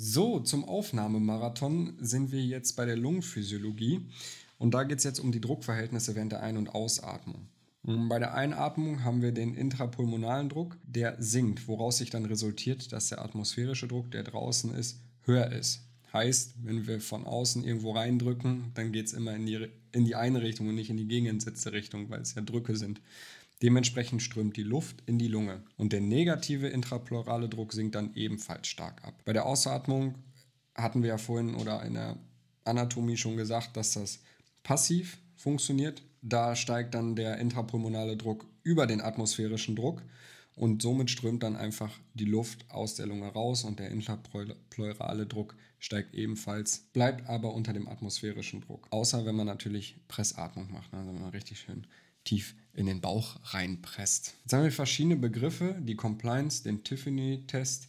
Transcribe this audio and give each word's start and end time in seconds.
So, 0.00 0.38
zum 0.38 0.64
Aufnahmemarathon 0.64 1.94
sind 1.98 2.30
wir 2.30 2.40
jetzt 2.40 2.76
bei 2.76 2.84
der 2.84 2.96
Lungenphysiologie 2.96 4.06
und 4.56 4.72
da 4.72 4.84
geht 4.84 4.98
es 4.98 5.04
jetzt 5.04 5.18
um 5.18 5.32
die 5.32 5.40
Druckverhältnisse 5.40 6.14
während 6.14 6.30
der 6.30 6.40
Ein- 6.40 6.56
und 6.56 6.68
Ausatmung. 6.68 7.48
Bei 7.82 8.20
der 8.20 8.32
Einatmung 8.34 9.02
haben 9.02 9.22
wir 9.22 9.32
den 9.32 9.56
intrapulmonalen 9.56 10.50
Druck, 10.50 10.76
der 10.84 11.16
sinkt, 11.18 11.66
woraus 11.66 11.98
sich 11.98 12.10
dann 12.10 12.26
resultiert, 12.26 12.92
dass 12.92 13.08
der 13.08 13.22
atmosphärische 13.24 13.88
Druck, 13.88 14.12
der 14.12 14.22
draußen 14.22 14.72
ist, 14.72 15.00
höher 15.24 15.50
ist. 15.50 15.80
Heißt, 16.12 16.54
wenn 16.62 16.86
wir 16.86 17.00
von 17.00 17.26
außen 17.26 17.64
irgendwo 17.64 17.90
reindrücken, 17.90 18.70
dann 18.74 18.92
geht 18.92 19.06
es 19.06 19.14
immer 19.14 19.34
in 19.34 19.46
die, 19.46 19.66
in 19.90 20.04
die 20.04 20.14
eine 20.14 20.42
Richtung 20.42 20.68
und 20.68 20.76
nicht 20.76 20.90
in 20.90 20.96
die 20.96 21.08
gegenentsetzte 21.08 21.72
Richtung, 21.72 22.08
weil 22.08 22.20
es 22.20 22.36
ja 22.36 22.42
Drücke 22.42 22.76
sind. 22.76 23.00
Dementsprechend 23.62 24.22
strömt 24.22 24.56
die 24.56 24.62
Luft 24.62 25.02
in 25.06 25.18
die 25.18 25.26
Lunge 25.26 25.62
und 25.76 25.92
der 25.92 26.00
negative 26.00 26.68
intrapleurale 26.68 27.48
Druck 27.48 27.72
sinkt 27.72 27.96
dann 27.96 28.14
ebenfalls 28.14 28.68
stark 28.68 29.04
ab. 29.04 29.20
Bei 29.24 29.32
der 29.32 29.46
Ausatmung 29.46 30.14
hatten 30.76 31.02
wir 31.02 31.08
ja 31.08 31.18
vorhin 31.18 31.54
oder 31.56 31.82
in 31.82 31.94
der 31.94 32.16
Anatomie 32.64 33.16
schon 33.16 33.36
gesagt, 33.36 33.76
dass 33.76 33.94
das 33.94 34.20
passiv 34.62 35.18
funktioniert. 35.34 36.02
Da 36.22 36.54
steigt 36.54 36.94
dann 36.94 37.16
der 37.16 37.38
intrapulmonale 37.38 38.16
Druck 38.16 38.46
über 38.62 38.86
den 38.86 39.00
atmosphärischen 39.00 39.74
Druck 39.74 40.02
und 40.54 40.82
somit 40.82 41.10
strömt 41.10 41.42
dann 41.42 41.56
einfach 41.56 41.90
die 42.14 42.24
Luft 42.24 42.70
aus 42.70 42.94
der 42.94 43.06
Lunge 43.06 43.28
raus 43.28 43.64
und 43.64 43.78
der 43.78 43.90
intrapleurale 43.90 45.26
Druck 45.26 45.56
steigt 45.78 46.14
ebenfalls, 46.14 46.88
bleibt 46.92 47.28
aber 47.28 47.54
unter 47.54 47.72
dem 47.72 47.88
atmosphärischen 47.88 48.60
Druck. 48.60 48.86
Außer 48.90 49.24
wenn 49.24 49.36
man 49.36 49.46
natürlich 49.46 49.96
Pressatmung 50.08 50.70
macht, 50.72 50.92
also 50.92 51.12
wenn 51.12 51.20
man 51.20 51.30
richtig 51.30 51.60
schön 51.60 51.86
tief 52.28 52.54
in 52.74 52.86
den 52.86 53.00
Bauch 53.00 53.40
reinpresst. 53.54 54.34
Jetzt 54.44 54.52
haben 54.52 54.62
wir 54.62 54.72
verschiedene 54.72 55.16
Begriffe, 55.16 55.76
die 55.80 55.96
Compliance, 55.96 56.62
den 56.62 56.84
Tiffany-Test 56.84 57.88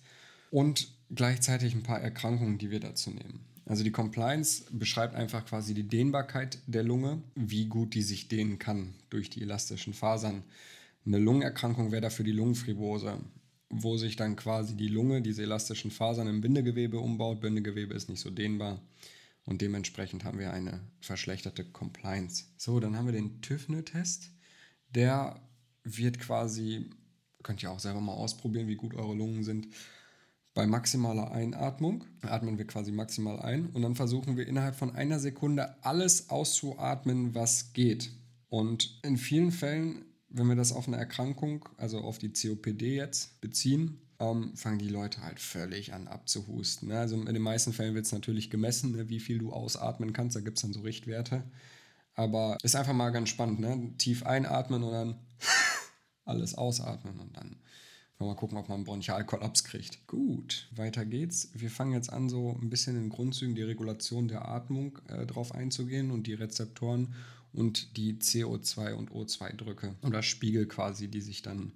und 0.49 0.91
gleichzeitig 1.13 1.75
ein 1.75 1.83
paar 1.83 1.99
Erkrankungen, 1.99 2.57
die 2.57 2.71
wir 2.71 2.79
dazu 2.79 3.11
nehmen. 3.11 3.41
Also 3.65 3.83
die 3.83 3.91
Compliance 3.91 4.63
beschreibt 4.71 5.13
einfach 5.13 5.45
quasi 5.45 5.73
die 5.75 5.87
Dehnbarkeit 5.87 6.57
der 6.65 6.83
Lunge, 6.83 7.21
wie 7.35 7.65
gut 7.65 7.93
die 7.93 8.01
sich 8.01 8.29
dehnen 8.29 8.57
kann 8.57 8.95
durch 9.11 9.29
die 9.29 9.41
elastischen 9.41 9.93
Fasern. 9.93 10.43
Eine 11.05 11.19
Lungenerkrankung 11.19 11.91
wäre 11.91 12.01
dafür 12.01 12.25
die 12.25 12.31
Lungenfibrose, 12.31 13.19
wo 13.69 13.97
sich 13.97 14.15
dann 14.15 14.35
quasi 14.35 14.75
die 14.75 14.87
Lunge, 14.87 15.21
diese 15.21 15.43
elastischen 15.43 15.91
Fasern 15.91 16.27
im 16.27 16.41
Bindegewebe 16.41 16.99
umbaut. 16.99 17.41
Bindegewebe 17.41 17.93
ist 17.93 18.09
nicht 18.09 18.21
so 18.21 18.31
dehnbar 18.31 18.81
und 19.49 19.61
dementsprechend 19.61 20.25
haben 20.25 20.37
wir 20.37 20.53
eine 20.53 20.79
verschlechterte 21.01 21.65
Compliance. 21.65 22.45
So, 22.55 22.79
dann 22.79 22.95
haben 22.95 23.07
wir 23.07 23.13
den 23.13 23.41
TÜVNE-Test. 23.41 24.29
Der 24.93 25.41
wird 25.83 26.19
quasi, 26.19 26.91
könnt 27.41 27.63
ihr 27.63 27.71
auch 27.71 27.79
selber 27.79 27.99
mal 27.99 28.13
ausprobieren, 28.13 28.67
wie 28.67 28.75
gut 28.75 28.93
eure 28.93 29.15
Lungen 29.15 29.43
sind. 29.43 29.67
Bei 30.53 30.67
maximaler 30.67 31.31
Einatmung 31.31 32.03
atmen 32.21 32.59
wir 32.59 32.67
quasi 32.67 32.91
maximal 32.91 33.39
ein 33.39 33.71
und 33.71 33.81
dann 33.81 33.95
versuchen 33.95 34.37
wir 34.37 34.47
innerhalb 34.47 34.75
von 34.75 34.95
einer 34.95 35.19
Sekunde 35.19 35.83
alles 35.83 36.29
auszuatmen, 36.29 37.33
was 37.33 37.73
geht. 37.73 38.11
Und 38.49 38.99
in 39.01 39.17
vielen 39.17 39.51
Fällen, 39.51 40.05
wenn 40.29 40.45
wir 40.45 40.55
das 40.55 40.71
auf 40.71 40.87
eine 40.87 40.97
Erkrankung, 40.97 41.67
also 41.77 42.01
auf 42.01 42.19
die 42.19 42.31
COPD 42.31 42.97
jetzt 42.97 43.41
beziehen, 43.41 43.99
ähm, 44.19 44.55
fangen 44.55 44.79
die 44.79 44.89
Leute 44.89 45.21
halt 45.21 45.39
völlig 45.39 45.93
an 45.93 46.07
abzuhusten. 46.07 46.89
Ne? 46.89 46.99
Also 46.99 47.15
in 47.15 47.33
den 47.33 47.41
meisten 47.41 47.73
Fällen 47.73 47.95
wird 47.95 48.05
es 48.05 48.11
natürlich 48.11 48.49
gemessen, 48.49 48.91
ne, 48.91 49.09
wie 49.09 49.19
viel 49.19 49.39
du 49.39 49.51
ausatmen 49.51 50.13
kannst. 50.13 50.35
Da 50.35 50.41
gibt 50.41 50.57
es 50.57 50.61
dann 50.61 50.73
so 50.73 50.81
Richtwerte. 50.81 51.43
Aber 52.15 52.57
ist 52.63 52.75
einfach 52.75 52.93
mal 52.93 53.11
ganz 53.11 53.29
spannend. 53.29 53.59
Ne? 53.59 53.93
Tief 53.97 54.25
einatmen 54.25 54.83
und 54.83 54.91
dann 54.91 55.15
alles 56.25 56.55
ausatmen 56.55 57.19
und 57.19 57.35
dann 57.37 57.55
mal 58.25 58.35
gucken, 58.35 58.57
ob 58.57 58.67
man 58.67 58.77
einen 58.77 58.83
Bronchialkollaps 58.83 59.63
kriegt. 59.63 60.05
Gut, 60.07 60.67
weiter 60.75 61.05
geht's. 61.05 61.49
Wir 61.53 61.69
fangen 61.69 61.93
jetzt 61.93 62.11
an, 62.11 62.27
so 62.27 62.57
ein 62.61 62.69
bisschen 62.69 62.97
in 62.97 63.09
Grundzügen 63.09 63.55
die 63.55 63.63
Regulation 63.63 64.27
der 64.27 64.47
Atmung 64.49 64.99
äh, 65.07 65.25
drauf 65.25 65.53
einzugehen 65.53 66.11
und 66.11 66.27
die 66.27 66.33
Rezeptoren 66.33 67.15
und 67.53 67.95
die 67.95 68.15
CO2 68.15 68.93
und 68.93 69.11
O2-Drücke 69.11 69.95
oder 70.01 70.21
Spiegel 70.21 70.67
quasi, 70.67 71.07
die 71.07 71.21
sich 71.21 71.41
dann 71.41 71.71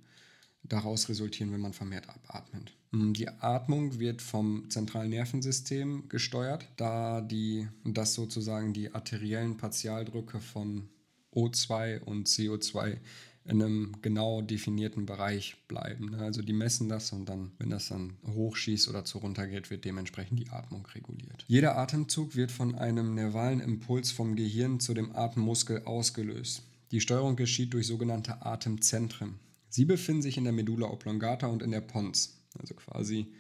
daraus 0.63 1.09
resultieren, 1.09 1.51
wenn 1.51 1.61
man 1.61 1.73
vermehrt 1.73 2.07
abatmet. 2.09 2.71
Mm, 2.91 3.13
die 3.13 3.27
Atmung 3.27 3.99
wird 3.99 4.21
vom 4.21 4.69
zentralen 4.69 5.09
Nervensystem 5.09 6.07
gesteuert, 6.09 6.67
da 6.77 7.21
die, 7.21 7.67
das 7.83 8.13
sozusagen 8.13 8.73
die 8.73 8.93
arteriellen 8.93 9.57
Partialdrücke 9.57 10.39
von 10.39 10.89
O2 11.33 12.01
und 12.01 12.27
CO2 12.27 12.97
in 13.45 13.61
einem 13.61 13.91
genau 14.01 14.41
definierten 14.41 15.05
Bereich 15.05 15.57
bleiben. 15.67 16.11
Ne? 16.11 16.19
Also 16.19 16.41
die 16.41 16.53
messen 16.53 16.87
das 16.87 17.11
und 17.11 17.27
dann, 17.27 17.51
wenn 17.59 17.69
das 17.69 17.89
dann 17.89 18.13
hochschießt 18.25 18.87
oder 18.87 19.03
zu 19.03 19.17
runter 19.17 19.47
geht, 19.47 19.69
wird 19.69 19.83
dementsprechend 19.83 20.39
die 20.39 20.49
Atmung 20.49 20.85
reguliert. 20.85 21.43
Jeder 21.47 21.77
Atemzug 21.77 22.35
wird 22.35 22.51
von 22.51 22.75
einem 22.75 23.15
nervalen 23.15 23.59
Impuls 23.59 24.11
vom 24.11 24.35
Gehirn 24.35 24.79
zu 24.79 24.93
dem 24.93 25.13
Atemmuskel 25.13 25.83
ausgelöst. 25.83 26.63
Die 26.91 27.01
Steuerung 27.01 27.35
geschieht 27.35 27.73
durch 27.73 27.87
sogenannte 27.87 28.45
Atemzentren. 28.45 29.39
Sie 29.73 29.85
befinden 29.85 30.21
sich 30.21 30.37
in 30.37 30.43
der 30.43 30.53
Medulla 30.53 30.85
oblongata 30.85 31.47
und 31.47 31.63
in 31.63 31.71
der 31.71 31.81
Pons, 31.81 32.37
also 32.59 32.75
quasi 32.75 33.33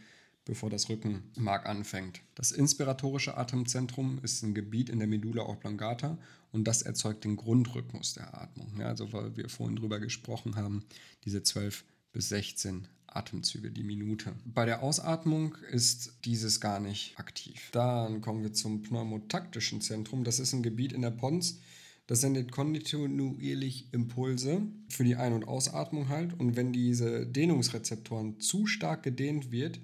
bevor 0.45 0.71
das 0.71 0.89
Rückenmark 0.89 1.67
anfängt. 1.67 2.21
Das 2.33 2.51
inspiratorische 2.51 3.37
Atemzentrum 3.37 4.19
ist 4.23 4.41
ein 4.41 4.55
Gebiet 4.55 4.89
in 4.89 4.97
der 4.97 5.07
Medulla 5.07 5.43
oblongata 5.43 6.17
und 6.51 6.67
das 6.67 6.81
erzeugt 6.81 7.23
den 7.23 7.35
Grundrhythmus 7.35 8.15
der 8.15 8.33
Atmung. 8.33 8.73
Ja, 8.79 8.87
also 8.87 9.13
weil 9.13 9.37
wir 9.37 9.47
vorhin 9.47 9.75
drüber 9.75 9.99
gesprochen 9.99 10.55
haben, 10.55 10.83
diese 11.23 11.43
12 11.43 11.83
bis 12.13 12.29
16 12.29 12.87
Atemzüge 13.05 13.69
die 13.69 13.83
Minute. 13.83 14.33
Bei 14.43 14.65
der 14.65 14.81
Ausatmung 14.81 15.55
ist 15.71 16.13
dieses 16.25 16.59
gar 16.59 16.79
nicht 16.79 17.15
aktiv. 17.19 17.69
Dann 17.73 18.21
kommen 18.21 18.41
wir 18.41 18.53
zum 18.53 18.81
pneumotaktischen 18.81 19.81
Zentrum. 19.81 20.23
Das 20.23 20.39
ist 20.39 20.51
ein 20.53 20.63
Gebiet 20.63 20.93
in 20.93 21.03
der 21.03 21.11
Pons, 21.11 21.59
das 22.07 22.21
sendet 22.21 22.51
kontinuierlich 22.51 23.93
Impulse 23.93 24.61
für 24.89 25.03
die 25.03 25.15
Ein- 25.15 25.33
und 25.33 25.47
Ausatmung 25.47 26.09
halt. 26.09 26.37
Und 26.39 26.55
wenn 26.55 26.73
diese 26.73 27.25
Dehnungsrezeptoren 27.25 28.39
zu 28.39 28.67
stark 28.67 29.03
gedehnt 29.03 29.51
wird, 29.51 29.79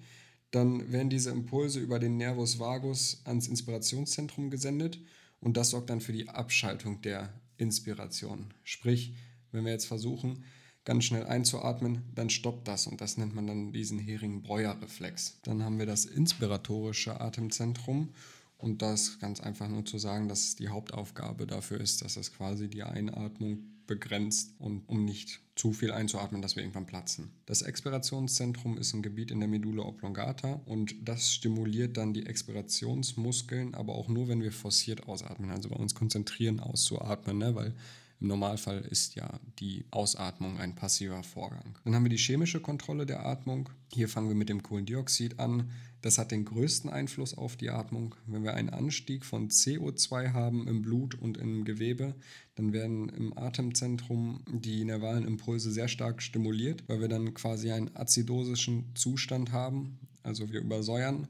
dann 0.51 0.91
werden 0.91 1.09
diese 1.09 1.29
Impulse 1.29 1.79
über 1.79 1.99
den 1.99 2.17
Nervus 2.17 2.59
vagus 2.59 3.21
ans 3.25 3.47
Inspirationszentrum 3.47 4.49
gesendet 4.49 4.99
und 5.41 5.57
das 5.57 5.69
sorgt 5.69 5.89
dann 5.89 6.01
für 6.01 6.11
die 6.11 6.27
Abschaltung 6.27 7.01
der 7.01 7.33
Inspiration. 7.57 8.53
Sprich, 8.63 9.13
wenn 9.51 9.65
wir 9.65 9.71
jetzt 9.71 9.85
versuchen, 9.85 10.43
ganz 10.85 11.05
schnell 11.05 11.25
einzuatmen, 11.25 12.03
dann 12.15 12.29
stoppt 12.29 12.67
das 12.67 12.87
und 12.87 12.99
das 12.99 13.17
nennt 13.17 13.35
man 13.35 13.47
dann 13.47 13.71
diesen 13.71 13.99
Hering-Breuer-Reflex. 13.99 15.39
Dann 15.43 15.63
haben 15.63 15.77
wir 15.77 15.85
das 15.85 16.05
inspiratorische 16.05 17.21
Atemzentrum 17.21 18.09
und 18.59 18.81
das 18.81 19.19
ganz 19.19 19.39
einfach 19.39 19.67
nur 19.67 19.85
zu 19.85 19.97
sagen, 19.97 20.27
dass 20.27 20.55
die 20.55 20.67
Hauptaufgabe 20.67 21.47
dafür 21.47 21.79
ist, 21.79 22.03
dass 22.03 22.17
es 22.17 22.33
quasi 22.33 22.67
die 22.67 22.83
Einatmung 22.83 23.63
begrenzt 23.87 24.53
und 24.59 24.87
um 24.87 25.03
nicht 25.03 25.39
zu 25.55 25.73
viel 25.73 25.91
einzuatmen, 25.91 26.41
dass 26.41 26.55
wir 26.55 26.61
irgendwann 26.61 26.85
platzen. 26.85 27.31
Das 27.47 27.63
Expirationszentrum 27.63 28.77
ist 28.77 28.93
ein 28.93 29.01
Gebiet 29.01 29.31
in 29.31 29.39
der 29.39 29.49
Medulla 29.49 29.83
oblongata 29.83 30.61
und 30.65 30.93
das 31.01 31.33
stimuliert 31.33 31.97
dann 31.97 32.13
die 32.13 32.27
Expirationsmuskeln, 32.27 33.73
aber 33.73 33.95
auch 33.95 34.09
nur, 34.09 34.27
wenn 34.27 34.43
wir 34.43 34.51
forciert 34.51 35.07
ausatmen, 35.07 35.49
also 35.49 35.69
bei 35.69 35.75
uns 35.77 35.95
konzentrieren 35.95 36.59
auszuatmen, 36.59 37.39
ne? 37.39 37.55
weil 37.55 37.73
im 38.19 38.27
Normalfall 38.27 38.79
ist 38.81 39.15
ja 39.15 39.39
die 39.59 39.85
Ausatmung 39.91 40.57
ein 40.59 40.75
passiver 40.75 41.23
Vorgang. 41.23 41.77
Dann 41.85 41.95
haben 41.95 42.03
wir 42.03 42.09
die 42.09 42.17
chemische 42.17 42.59
Kontrolle 42.59 43.05
der 43.05 43.25
Atmung. 43.25 43.69
Hier 43.93 44.09
fangen 44.09 44.27
wir 44.27 44.35
mit 44.35 44.49
dem 44.49 44.61
Kohlendioxid 44.61 45.39
an. 45.39 45.71
Das 46.01 46.17
hat 46.17 46.31
den 46.31 46.45
größten 46.45 46.89
Einfluss 46.89 47.37
auf 47.37 47.55
die 47.55 47.69
Atmung. 47.69 48.15
Wenn 48.25 48.43
wir 48.43 48.53
einen 48.53 48.69
Anstieg 48.69 49.25
von 49.25 49.49
CO2 49.49 50.33
haben 50.33 50.67
im 50.67 50.81
Blut 50.81 51.15
und 51.15 51.37
im 51.37 51.65
Gewebe, 51.65 52.15
dann 52.55 52.73
werden 52.73 53.09
im 53.09 53.37
Atemzentrum 53.37 54.43
die 54.47 54.83
nervalen 54.83 55.25
Impulse 55.25 55.71
sehr 55.71 55.87
stark 55.87 56.21
stimuliert, 56.21 56.83
weil 56.87 57.01
wir 57.01 57.07
dann 57.07 57.33
quasi 57.33 57.71
einen 57.71 57.95
azidosischen 57.95 58.95
Zustand 58.95 59.51
haben. 59.51 59.97
Also 60.23 60.51
wir 60.51 60.61
übersäuern 60.61 61.27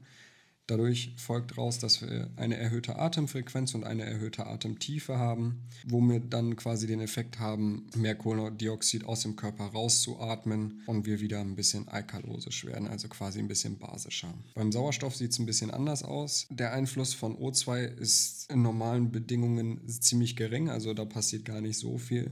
Dadurch 0.70 1.12
folgt 1.16 1.50
daraus, 1.50 1.80
dass 1.80 2.00
wir 2.00 2.30
eine 2.36 2.56
erhöhte 2.56 2.96
Atemfrequenz 2.96 3.74
und 3.74 3.82
eine 3.82 4.04
erhöhte 4.04 4.46
Atemtiefe 4.46 5.18
haben, 5.18 5.62
wo 5.84 6.00
wir 6.00 6.20
dann 6.20 6.54
quasi 6.54 6.86
den 6.86 7.00
Effekt 7.00 7.40
haben, 7.40 7.88
mehr 7.96 8.14
Kohlendioxid 8.14 9.04
aus 9.04 9.22
dem 9.22 9.34
Körper 9.34 9.64
rauszuatmen 9.64 10.82
und 10.86 11.06
wir 11.06 11.18
wieder 11.20 11.40
ein 11.40 11.56
bisschen 11.56 11.88
alkalosisch 11.88 12.66
werden, 12.66 12.86
also 12.86 13.08
quasi 13.08 13.40
ein 13.40 13.48
bisschen 13.48 13.78
basischer. 13.78 14.32
Beim 14.54 14.70
Sauerstoff 14.70 15.16
sieht 15.16 15.32
es 15.32 15.40
ein 15.40 15.46
bisschen 15.46 15.72
anders 15.72 16.04
aus. 16.04 16.46
Der 16.50 16.72
Einfluss 16.72 17.14
von 17.14 17.36
O2 17.36 17.80
ist 17.80 18.48
in 18.48 18.62
normalen 18.62 19.10
Bedingungen 19.10 19.80
ziemlich 19.88 20.36
gering, 20.36 20.70
also 20.70 20.94
da 20.94 21.04
passiert 21.04 21.44
gar 21.46 21.60
nicht 21.60 21.78
so 21.78 21.98
viel. 21.98 22.30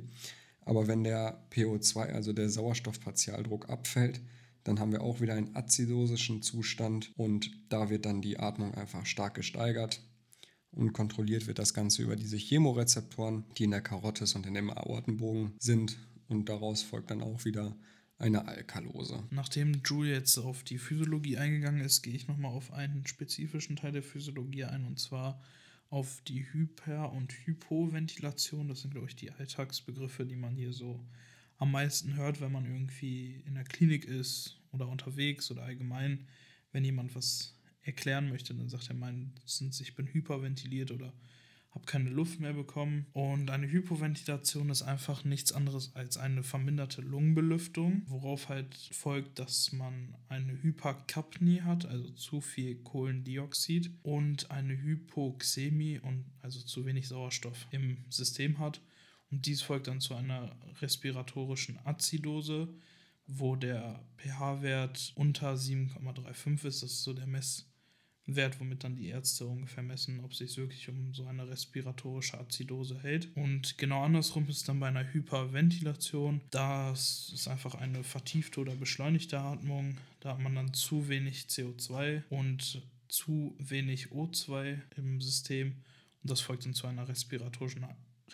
Aber 0.65 0.87
wenn 0.87 1.03
der 1.03 1.43
PO2, 1.51 2.13
also 2.13 2.33
der 2.33 2.51
Sauerstoffpartialdruck, 2.51 3.69
abfällt, 3.69 4.21
dann 4.65 4.81
haben 4.81 4.93
wir 4.93 5.03
auch 5.03 5.21
wieder 5.21 5.35
einen 5.35 5.55
azidosischen 5.57 6.43
Zustand 6.43 7.13
und 7.17 7.51
da 7.69 7.91
wird 7.91 8.07
dann 8.07 8.21
die 8.21 8.39
Atmung 8.39 8.75
einfach 8.75 9.07
stark 9.07 9.35
gesteigert 9.35 10.03
und 10.71 10.93
kontrolliert 10.93 11.47
wird 11.47 11.59
das 11.59 11.75
Ganze 11.75 12.03
über 12.03 12.17
diese 12.17 12.37
Chemorezeptoren, 12.37 13.45
die 13.57 13.65
in 13.65 13.71
der 13.71 13.81
Karotis 13.81 14.35
und 14.35 14.47
in 14.47 14.55
dem 14.55 14.71
Aortenbogen 14.71 15.55
sind 15.59 15.99
und 16.29 16.49
daraus 16.49 16.83
folgt 16.83 17.11
dann 17.11 17.23
auch 17.23 17.45
wieder 17.45 17.77
eine 18.19 18.47
Alkalose. 18.49 19.23
Nachdem 19.31 19.81
Julie 19.85 20.13
jetzt 20.13 20.39
auf 20.39 20.65
die 20.65 20.79
Physiologie 20.79 21.39
eingegangen 21.39 21.81
ist, 21.81 22.03
gehe 22.03 22.15
ich 22.15 22.27
nochmal 22.29 22.53
auf 22.53 22.73
einen 22.73 23.07
spezifischen 23.07 23.77
Teil 23.77 23.93
der 23.93 24.03
Physiologie 24.03 24.65
ein 24.65 24.85
und 24.85 24.99
zwar 24.99 25.41
auf 25.91 26.21
die 26.27 26.45
Hyper- 26.53 27.13
und 27.13 27.33
Hypoventilation. 27.47 28.69
Das 28.69 28.83
sind, 28.83 28.91
glaube 28.93 29.07
ich, 29.09 29.17
die 29.17 29.31
Alltagsbegriffe, 29.31 30.27
die 30.27 30.37
man 30.37 30.55
hier 30.55 30.73
so 30.73 31.01
am 31.59 31.73
meisten 31.73 32.17
hört, 32.17 32.41
wenn 32.41 32.53
man 32.53 32.65
irgendwie 32.65 33.43
in 33.47 33.55
der 33.55 33.65
Klinik 33.65 34.05
ist 34.05 34.61
oder 34.73 34.89
unterwegs 34.89 35.51
oder 35.51 35.63
allgemein, 35.63 36.27
wenn 36.73 36.85
jemand 36.85 37.15
was 37.15 37.55
erklären 37.83 38.29
möchte, 38.29 38.55
dann 38.55 38.69
sagt 38.69 38.89
er 38.89 38.95
meistens, 38.95 39.81
ich 39.81 39.95
bin 39.95 40.07
hyperventiliert 40.07 40.91
oder 40.91 41.13
habe 41.71 41.85
keine 41.85 42.11
Luft 42.11 42.41
mehr 42.41 42.55
bekommen. 42.55 43.07
Und 43.13 43.51
eine 43.51 43.71
Hypoventilation 43.71 44.71
ist 44.71 44.83
einfach 44.83 45.25
nichts 45.25 45.53
anderes 45.53 45.95
als 45.95 46.17
eine 46.17 46.43
verminderte 46.43 47.03
Lungenbelüftung, 47.03 48.03
worauf 48.07 48.49
halt 48.49 48.75
folgt, 48.93 49.39
dass 49.39 49.73
man 49.73 50.17
eine 50.29 50.63
Hyperkapnie 50.63 51.63
hat, 51.63 51.87
also 51.87 52.11
zu 52.11 52.41
viel 52.41 52.77
Kohlendioxid, 52.77 53.91
und 54.03 54.51
eine 54.51 54.81
Hypoxämie, 54.81 55.99
und 56.01 56.25
also 56.41 56.61
zu 56.61 56.87
wenig 56.87 57.09
Sauerstoff 57.09 57.67
im 57.71 57.99
System 58.09 58.59
hat. 58.59 58.81
Und 59.31 59.47
dies 59.47 59.63
folgt 59.63 59.89
dann 59.89 60.01
zu 60.01 60.15
einer 60.15 60.57
respiratorischen 60.81 61.79
Azidose, 61.85 62.69
wo 63.27 63.57
der 63.57 64.03
pH-Wert 64.17 65.13
unter 65.15 65.55
7,35 65.55 66.67
ist. 66.67 66.83
Das 66.83 66.91
ist 66.91 67.03
so 67.03 67.13
der 67.13 67.27
Messwert, 67.27 68.59
womit 68.59 68.85
dann 68.85 68.97
die 68.97 69.09
Ärzte 69.09 69.47
ungefähr 69.47 69.83
messen, 69.83 70.21
ob 70.21 70.33
es 70.33 70.39
sich 70.39 70.57
wirklich 70.57 70.89
um 70.89 71.13
so 71.13 71.27
eine 71.27 71.47
respiratorische 71.47 72.39
Azidose 72.39 72.99
hält. 73.03 73.29
Und 73.37 73.77
genau 73.77 74.03
andersrum 74.03 74.49
ist 74.49 74.57
es 74.57 74.65
dann 74.65 74.81
bei 74.81 74.89
einer 74.89 75.13
Hyperventilation. 75.13 76.41
Das 76.51 77.31
ist 77.35 77.49
einfach 77.49 77.75
eine 77.75 78.03
vertiefte 78.03 78.61
oder 78.61 78.75
beschleunigte 78.75 79.39
Atmung. 79.39 79.99
Da 80.21 80.31
hat 80.31 80.41
man 80.41 80.55
dann 80.55 80.73
zu 80.73 81.09
wenig 81.09 81.43
CO2 81.49 82.23
und 82.31 82.83
zu 83.09 83.55
wenig 83.59 84.09
O2 84.09 84.81
im 84.97 85.21
System. 85.21 85.83
Und 86.23 86.31
das 86.31 86.41
folgt 86.41 86.65
dann 86.65 86.75
zu 86.75 86.87
einer 86.87 87.09
respiratorischen 87.09 87.85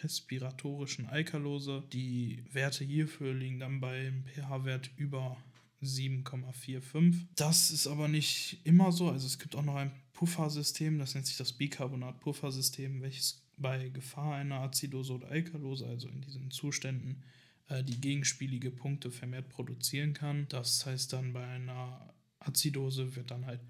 respiratorischen 0.03 1.07
Alkalose. 1.07 1.85
Die 1.93 2.45
Werte 2.53 2.85
hierfür 2.85 3.35
liegen 3.35 3.59
dann 3.59 3.81
beim 3.81 4.25
pH-Wert 4.27 4.91
über 4.97 5.37
7,45. 5.83 7.27
Das 7.37 7.71
ist 7.71 7.87
aber 7.87 8.09
nicht 8.09 8.59
immer 8.65 8.93
so. 8.93 9.09
Also 9.09 9.27
es 9.27 9.39
gibt 9.39 9.55
auch 9.57 9.63
noch 9.63 9.77
ein 9.77 9.93
Puffersystem, 10.13 10.99
das 10.99 11.15
nennt 11.15 11.27
sich 11.27 11.37
das 11.37 11.53
Bicarbonat-Puffersystem, 11.53 13.03
welches 13.03 13.43
bei 13.57 13.89
Gefahr 13.89 14.35
einer 14.35 14.61
Azidose 14.61 15.13
oder 15.13 15.29
Alkalose, 15.29 15.87
also 15.87 16.09
in 16.09 16.21
diesen 16.23 16.51
Zuständen, 16.51 17.23
äh, 17.69 17.85
die 17.85 18.01
gegenspielige 18.01 18.71
Punkte 18.71 19.11
vermehrt 19.11 19.49
produzieren 19.49 20.13
kann. 20.13 20.47
Das 20.49 20.85
heißt 20.87 21.13
dann 21.13 21.33
bei 21.33 21.47
einer 21.47 22.15
Azidose 22.41 23.15
wird 23.17 23.31
dann 23.31 23.47
halt 23.47 23.61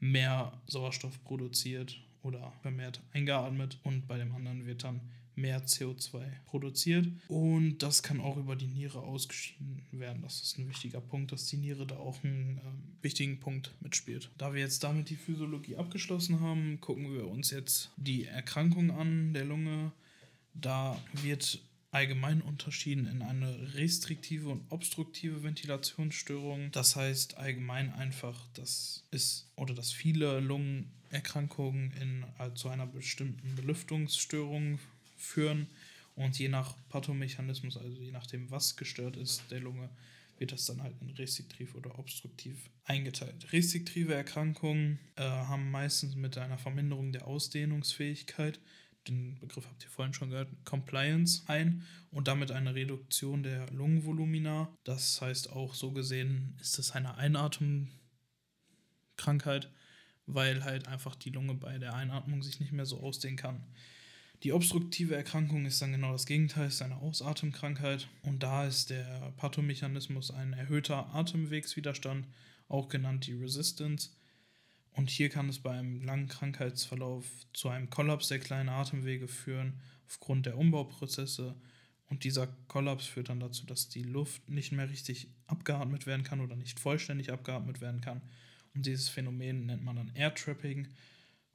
mehr 0.00 0.60
Sauerstoff 0.66 1.22
produziert 1.24 2.00
oder 2.22 2.52
vermehrt 2.62 3.02
eingeatmet 3.12 3.78
und 3.82 4.06
bei 4.06 4.18
dem 4.18 4.34
anderen 4.34 4.66
wird 4.66 4.84
dann 4.84 5.00
mehr 5.36 5.64
CO2 5.64 6.22
produziert. 6.46 7.06
Und 7.28 7.78
das 7.78 8.02
kann 8.02 8.20
auch 8.20 8.36
über 8.36 8.56
die 8.56 8.66
Niere 8.66 9.00
ausgeschieden 9.00 9.84
werden. 9.92 10.22
Das 10.22 10.42
ist 10.42 10.58
ein 10.58 10.68
wichtiger 10.68 11.00
Punkt, 11.00 11.32
dass 11.32 11.46
die 11.46 11.56
Niere 11.56 11.86
da 11.86 11.96
auch 11.96 12.22
einen 12.24 12.60
ähm, 12.64 12.82
wichtigen 13.02 13.40
Punkt 13.40 13.72
mitspielt. 13.80 14.30
Da 14.38 14.54
wir 14.54 14.60
jetzt 14.60 14.84
damit 14.84 15.10
die 15.10 15.16
Physiologie 15.16 15.76
abgeschlossen 15.76 16.40
haben, 16.40 16.80
gucken 16.80 17.12
wir 17.12 17.26
uns 17.28 17.50
jetzt 17.50 17.90
die 17.96 18.24
Erkrankung 18.24 18.90
an 18.90 19.32
der 19.34 19.44
Lunge. 19.44 19.92
Da 20.54 21.00
wird 21.22 21.60
allgemein 21.94 22.42
unterschieden 22.42 23.06
in 23.06 23.22
eine 23.22 23.74
restriktive 23.74 24.48
und 24.48 24.70
obstruktive 24.70 25.44
Ventilationsstörung. 25.44 26.72
Das 26.72 26.96
heißt 26.96 27.38
allgemein 27.38 27.92
einfach, 27.92 28.48
dass 28.54 29.04
es 29.12 29.46
oder 29.54 29.74
dass 29.74 29.92
viele 29.92 30.40
Lungenerkrankungen 30.40 31.92
in, 31.92 32.24
also 32.36 32.54
zu 32.56 32.68
einer 32.68 32.86
bestimmten 32.86 33.54
Belüftungsstörung 33.54 34.80
führen. 35.24 35.68
Und 36.14 36.38
je 36.38 36.48
nach 36.48 36.76
Pathomechanismus, 36.88 37.76
also 37.76 38.00
je 38.00 38.12
nachdem, 38.12 38.50
was 38.50 38.76
gestört 38.76 39.16
ist 39.16 39.42
der 39.50 39.60
Lunge, 39.60 39.90
wird 40.38 40.52
das 40.52 40.66
dann 40.66 40.82
halt 40.82 40.94
in 41.00 41.10
restriktiv 41.10 41.74
oder 41.74 41.98
obstruktiv 41.98 42.70
eingeteilt. 42.84 43.52
Restriktive 43.52 44.14
Erkrankungen 44.14 44.98
äh, 45.16 45.22
haben 45.22 45.70
meistens 45.70 46.16
mit 46.16 46.38
einer 46.38 46.58
Verminderung 46.58 47.12
der 47.12 47.26
Ausdehnungsfähigkeit, 47.26 48.60
den 49.08 49.38
Begriff 49.38 49.66
habt 49.66 49.84
ihr 49.84 49.90
vorhin 49.90 50.14
schon 50.14 50.30
gehört, 50.30 50.48
Compliance 50.64 51.42
ein 51.46 51.84
und 52.10 52.26
damit 52.28 52.50
eine 52.50 52.74
Reduktion 52.74 53.42
der 53.42 53.70
Lungenvolumina. 53.70 54.74
Das 54.84 55.20
heißt 55.20 55.52
auch 55.52 55.74
so 55.74 55.92
gesehen 55.92 56.56
ist 56.60 56.78
es 56.78 56.92
eine 56.92 57.16
Einatemkrankheit, 57.16 59.70
weil 60.26 60.64
halt 60.64 60.88
einfach 60.88 61.14
die 61.16 61.28
Lunge 61.30 61.54
bei 61.54 61.78
der 61.78 61.94
Einatmung 61.94 62.42
sich 62.42 62.60
nicht 62.60 62.72
mehr 62.72 62.86
so 62.86 63.00
ausdehnen 63.00 63.36
kann. 63.36 63.62
Die 64.44 64.52
obstruktive 64.52 65.16
Erkrankung 65.16 65.64
ist 65.64 65.80
dann 65.80 65.92
genau 65.92 66.12
das 66.12 66.26
Gegenteil, 66.26 66.68
ist 66.68 66.82
eine 66.82 66.96
Ausatemkrankheit 66.96 68.08
und 68.20 68.42
da 68.42 68.66
ist 68.66 68.90
der 68.90 69.32
Pathomechanismus 69.38 70.30
ein 70.30 70.52
erhöhter 70.52 71.14
Atemwegswiderstand, 71.14 72.26
auch 72.68 72.90
genannt 72.90 73.26
die 73.26 73.32
Resistance. 73.32 74.10
Und 74.90 75.08
hier 75.08 75.30
kann 75.30 75.48
es 75.48 75.60
bei 75.60 75.70
einem 75.70 76.02
langen 76.02 76.28
Krankheitsverlauf 76.28 77.24
zu 77.54 77.70
einem 77.70 77.88
Kollaps 77.88 78.28
der 78.28 78.38
kleinen 78.38 78.68
Atemwege 78.68 79.28
führen, 79.28 79.80
aufgrund 80.06 80.44
der 80.44 80.58
Umbauprozesse. 80.58 81.54
Und 82.10 82.24
dieser 82.24 82.46
Kollaps 82.68 83.06
führt 83.06 83.30
dann 83.30 83.40
dazu, 83.40 83.64
dass 83.64 83.88
die 83.88 84.02
Luft 84.02 84.46
nicht 84.50 84.72
mehr 84.72 84.90
richtig 84.90 85.28
abgeatmet 85.46 86.04
werden 86.04 86.22
kann 86.22 86.42
oder 86.42 86.54
nicht 86.54 86.78
vollständig 86.78 87.32
abgeatmet 87.32 87.80
werden 87.80 88.02
kann. 88.02 88.20
Und 88.74 88.84
dieses 88.84 89.08
Phänomen 89.08 89.64
nennt 89.64 89.82
man 89.82 89.96
dann 89.96 90.12
Air 90.14 90.34
Trapping. 90.34 90.88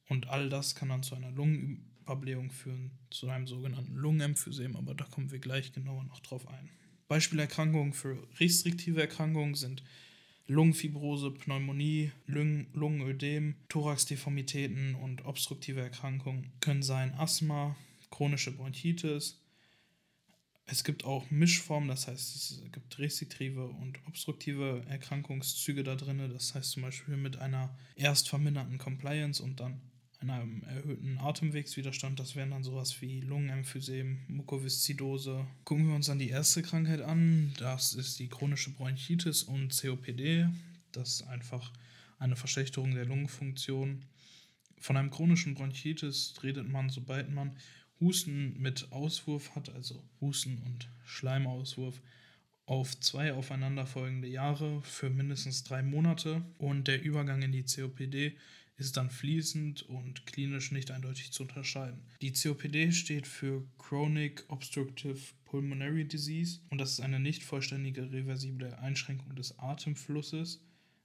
Und 0.08 0.28
all 0.28 0.50
das 0.50 0.74
kann 0.74 0.90
dann 0.90 1.04
zu 1.04 1.14
einer 1.14 1.30
Lungen 1.30 1.86
Verblehung 2.10 2.50
führen 2.50 2.90
zu 3.12 3.30
einem 3.30 3.46
sogenannten 3.46 3.94
Lungenemphysem, 3.94 4.76
aber 4.76 4.96
da 4.96 5.06
kommen 5.06 5.30
wir 5.30 5.38
gleich 5.38 5.74
genauer 5.74 6.04
noch 6.06 6.22
drauf 6.22 6.48
ein. 6.48 6.72
Beispielerkrankungen 7.08 7.94
für 7.94 8.18
restriktive 8.40 9.00
Erkrankungen 9.00 9.54
sind 9.54 9.84
Lungenfibrose, 10.48 11.30
Pneumonie, 11.30 12.12
Lungen 12.26 12.66
Lungenödem, 12.74 13.58
Thoraxdeformitäten 13.68 14.96
und 14.96 15.24
obstruktive 15.24 15.82
Erkrankungen 15.82 16.52
können 16.62 16.82
sein 16.82 17.14
Asthma, 17.14 17.76
chronische 18.10 18.58
Bronchitis. 18.58 19.40
Es 20.66 20.84
gibt 20.84 21.06
auch 21.06 21.30
Mischformen, 21.30 21.90
das 21.90 22.08
heißt, 22.08 22.36
es 22.36 22.64
gibt 22.72 22.98
restriktive 22.98 23.68
und 23.68 24.00
obstruktive 24.08 24.84
Erkrankungszüge 24.90 25.84
da 25.84 25.96
drin. 25.96 26.28
Das 26.34 26.56
heißt 26.56 26.72
zum 26.72 26.82
Beispiel 26.82 27.18
mit 27.18 27.38
einer 27.38 27.78
erst 27.96 28.30
verminderten 28.30 28.80
Compliance 28.80 29.44
und 29.44 29.60
dann 29.60 29.80
einem 30.22 30.64
erhöhten 30.64 31.18
Atemwegswiderstand. 31.18 32.20
Das 32.20 32.36
wären 32.36 32.52
dann 32.52 32.64
sowas 32.64 33.02
wie 33.02 33.22
Lungenemphysem, 33.22 34.20
Mukoviszidose. 34.28 35.48
Gucken 35.64 35.88
wir 35.88 35.96
uns 35.96 36.08
dann 36.08 36.20
die 36.20 36.30
erste 36.30 36.62
Krankheit 36.62 37.02
an. 37.02 37.54
Das 37.58 37.94
ist 37.94 38.20
die 38.20 38.28
chronische 38.28 38.72
Bronchitis 38.72 39.44
und 39.44 39.70
COPD. 39.70 40.50
Das 40.92 41.14
ist 41.14 41.28
einfach 41.28 41.72
eine 42.18 42.36
Verschlechterung 42.36 42.94
der 42.94 43.06
Lungenfunktion. 43.06 44.04
Von 44.80 44.98
einem 44.98 45.10
chronischen 45.10 45.56
Bronchitis 45.56 46.36
redet 46.44 46.68
man, 46.68 46.90
sobald 46.90 47.32
man 47.32 47.56
Husten 48.02 48.60
mit 48.60 48.92
Auswurf 48.92 49.56
hat, 49.56 49.70
also 49.70 50.04
Husten 50.22 50.58
und 50.66 50.90
Schleimauswurf, 51.06 52.02
auf 52.66 53.00
zwei 53.00 53.34
aufeinanderfolgende 53.34 54.28
Jahre 54.28 54.82
für 54.84 55.10
mindestens 55.10 55.64
drei 55.64 55.82
Monate. 55.82 56.44
Und 56.58 56.88
der 56.88 57.02
Übergang 57.02 57.42
in 57.42 57.52
die 57.52 57.64
COPD 57.64 58.38
ist 58.80 58.98
dann 58.98 59.10
fließend 59.10 59.84
und 59.84 60.26
klinisch 60.26 60.72
nicht 60.72 60.90
eindeutig 60.92 61.32
zu 61.32 61.44
unterscheiden. 61.44 62.02
Die 62.22 62.32
COPD 62.32 62.92
steht 62.92 63.28
für 63.28 63.68
Chronic 63.78 64.46
Obstructive 64.48 65.20
Pulmonary 65.46 66.06
Disease 66.06 66.62
und 66.70 66.80
das 66.80 66.94
ist 66.94 67.02
eine 67.02 67.20
nicht 67.20 67.44
vollständige 67.44 68.12
reversible 68.12 68.78
Einschränkung 68.80 69.36
des 69.36 69.60
Atemflusses 69.60 70.62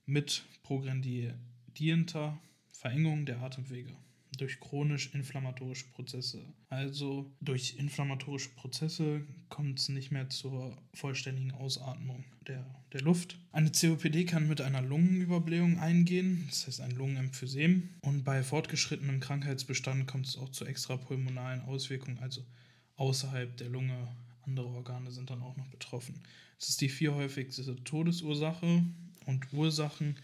mit 0.07 0.45
progredienter 0.63 2.41
Verengung 2.71 3.27
der 3.27 3.41
Atemwege 3.41 3.97
durch 4.37 4.61
chronisch 4.61 5.15
inflammatorische 5.15 5.87
Prozesse. 5.89 6.45
Also 6.69 7.31
durch 7.41 7.77
inflammatorische 7.79 8.51
Prozesse 8.51 9.27
kommt 9.49 9.79
es 9.79 9.89
nicht 9.89 10.11
mehr 10.11 10.29
zur 10.31 10.77
vollständigen 10.95 11.53
Ausatmung 11.53 12.25
der, 12.47 12.65
der 12.93 13.01
Luft. 13.03 13.39
Eine 13.53 13.71
COPD 13.71 14.25
kann 14.25 14.49
mit 14.49 14.61
einer 14.61 14.83
Lungenüberblähung 14.83 15.79
eingehen, 15.79 16.45
das 16.49 16.67
heißt 16.67 16.81
ein 16.81 16.93
Lungenemphysem. 16.93 17.91
Und 18.03 18.25
bei 18.25 18.43
fortgeschrittenem 18.43 19.21
Krankheitsbestand 19.21 20.07
kommt 20.07 20.27
es 20.27 20.37
auch 20.37 20.51
zu 20.51 20.65
extrapulmonalen 20.65 21.63
Auswirkungen, 21.63 22.19
also 22.19 22.45
außerhalb 22.97 23.57
der 23.57 23.69
Lunge. 23.69 24.09
Andere 24.43 24.67
Organe 24.67 25.11
sind 25.11 25.31
dann 25.31 25.43
auch 25.43 25.57
noch 25.57 25.69
betroffen. 25.69 26.21
Es 26.59 26.69
ist 26.69 26.81
die 26.81 26.91
vierhäufigste 26.91 27.83
Todesursache 27.85 28.85
und 29.27 29.53
Ursachen 29.53 30.17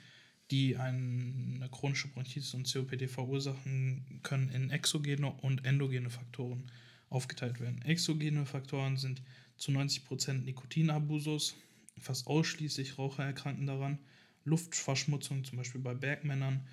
die 0.51 0.77
eine 0.77 1.69
chronische 1.71 2.09
Bronchitis 2.09 2.55
und 2.55 2.71
COPD 2.71 3.07
verursachen, 3.09 4.21
können 4.23 4.49
in 4.51 4.71
exogene 4.71 5.31
und 5.31 5.65
endogene 5.65 6.11
Faktoren 6.11 6.65
aufgeteilt 7.09 7.61
werden. 7.61 7.83
Exogene 7.83 8.47
Faktoren 8.47 8.97
sind 8.97 9.23
zu 9.57 9.71
90% 9.71 10.45
Nikotinabusus 10.45 11.57
fast 12.01 12.27
ausschließlich 12.27 12.99
Raucher 12.99 13.25
erkranken 13.25 13.67
daran. 13.67 13.99
Luftverschmutzung, 14.45 15.45
zum 15.45 15.59
Beispiel 15.59 15.81
bei 15.81 15.95
Bergmännern 15.95 16.67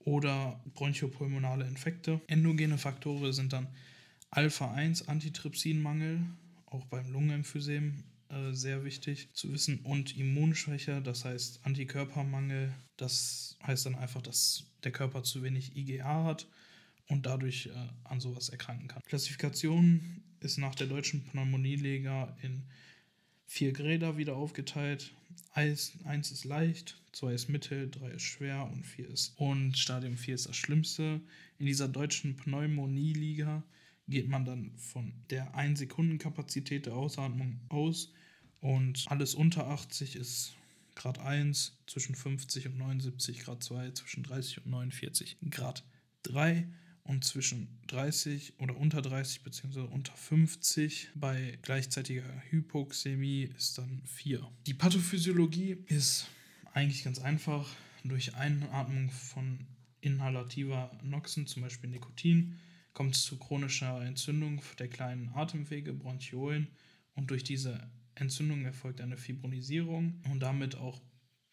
oder 0.00 0.58
bronchopulmonale 0.74 1.66
Infekte. 1.66 2.20
Endogene 2.26 2.78
Faktoren 2.78 3.32
sind 3.32 3.52
dann 3.52 3.68
Alpha-1-Antitrypsinmangel, 4.30 6.24
auch 6.66 6.86
beim 6.86 7.12
Lungenemphysem 7.12 8.04
äh, 8.30 8.52
sehr 8.52 8.84
wichtig 8.84 9.28
zu 9.34 9.52
wissen, 9.52 9.80
und 9.80 10.16
Immunschwäche, 10.16 11.00
das 11.02 11.24
heißt 11.24 11.60
Antikörpermangel. 11.64 12.72
Das 12.96 13.56
heißt 13.66 13.86
dann 13.86 13.96
einfach, 13.96 14.22
dass 14.22 14.64
der 14.84 14.92
Körper 14.92 15.22
zu 15.22 15.42
wenig 15.42 15.76
IgA 15.76 16.24
hat 16.24 16.46
und 17.08 17.26
dadurch 17.26 17.66
äh, 17.66 17.88
an 18.04 18.20
sowas 18.20 18.48
erkranken 18.48 18.88
kann. 18.88 19.02
Klassifikation 19.04 20.22
ist 20.40 20.58
nach 20.58 20.74
der 20.74 20.86
deutschen 20.86 21.24
Pneumonieliga 21.24 22.36
in 22.42 22.62
vier 23.46 23.72
Gräder 23.72 24.16
wieder 24.16 24.36
aufgeteilt. 24.36 25.12
Eins, 25.52 25.94
eins 26.04 26.30
ist 26.30 26.44
leicht, 26.44 27.02
zwei 27.12 27.34
ist 27.34 27.48
mittel, 27.48 27.90
drei 27.90 28.10
ist 28.12 28.22
schwer 28.22 28.70
und 28.72 28.86
vier 28.86 29.08
ist. 29.08 29.34
Und 29.38 29.76
Stadium 29.76 30.16
4 30.16 30.36
ist 30.36 30.48
das 30.48 30.56
Schlimmste. 30.56 31.20
In 31.58 31.66
dieser 31.66 31.88
deutschen 31.88 32.36
Pneumonieliga 32.36 33.64
geht 34.06 34.28
man 34.28 34.44
dann 34.44 34.70
von 34.76 35.12
der 35.30 35.54
1-Sekunden-Kapazität 35.56 36.86
der 36.86 36.94
Ausatmung 36.94 37.58
aus 37.68 38.12
und 38.60 39.04
alles 39.08 39.34
unter 39.34 39.66
80 39.68 40.16
ist 40.16 40.54
Grad 40.94 41.18
1, 41.18 41.78
zwischen 41.86 42.14
50 42.14 42.66
und 42.66 42.78
79 42.78 43.40
Grad 43.40 43.62
2, 43.62 43.92
zwischen 43.92 44.22
30 44.22 44.64
und 44.64 44.70
49 44.70 45.38
Grad 45.50 45.84
3 46.24 46.68
und 47.04 47.24
zwischen 47.24 47.80
30 47.88 48.54
oder 48.58 48.76
unter 48.76 49.02
30 49.02 49.42
bzw. 49.42 49.80
unter 49.80 50.12
50 50.12 51.08
bei 51.14 51.58
gleichzeitiger 51.62 52.24
Hypoxämie 52.50 53.50
ist 53.56 53.78
dann 53.78 54.02
4. 54.04 54.46
Die 54.66 54.74
Pathophysiologie 54.74 55.78
ist 55.86 56.26
eigentlich 56.74 57.04
ganz 57.04 57.18
einfach. 57.18 57.68
Durch 58.04 58.34
Einatmung 58.34 59.10
von 59.10 59.66
inhalativer 60.00 60.90
Noxen, 61.02 61.46
zum 61.46 61.62
Beispiel 61.62 61.90
Nikotin, 61.90 62.58
kommt 62.92 63.14
es 63.14 63.22
zu 63.24 63.38
chronischer 63.38 64.02
Entzündung 64.02 64.62
der 64.78 64.88
kleinen 64.88 65.30
Atemwege, 65.34 65.92
Bronchiolen 65.92 66.68
und 67.14 67.30
durch 67.30 67.44
diese 67.44 67.90
Entzündung 68.20 68.64
erfolgt 68.64 69.00
eine 69.00 69.16
Fibronisierung 69.16 70.20
und 70.30 70.40
damit 70.40 70.76
auch 70.76 71.00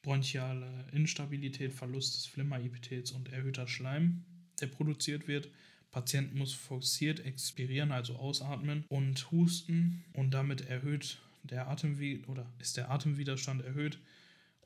bronchiale 0.01 0.87
Instabilität, 0.91 1.73
Verlust 1.73 2.15
des 2.15 2.25
Flimmerepithels 2.27 3.11
und 3.11 3.31
erhöhter 3.31 3.67
Schleim, 3.67 4.23
der 4.61 4.67
produziert 4.67 5.27
wird. 5.27 5.49
Patient 5.91 6.35
muss 6.35 6.53
forciert 6.53 7.21
expirieren, 7.21 7.91
also 7.91 8.15
ausatmen 8.17 8.85
und 8.89 9.31
husten 9.31 10.03
und 10.13 10.31
damit 10.31 10.61
erhöht 10.61 11.17
der 11.43 11.67
Atemwiderstand 11.69 12.29
oder 12.29 12.51
ist 12.59 12.77
der 12.77 12.91
Atemwiderstand 12.91 13.63
erhöht 13.63 13.99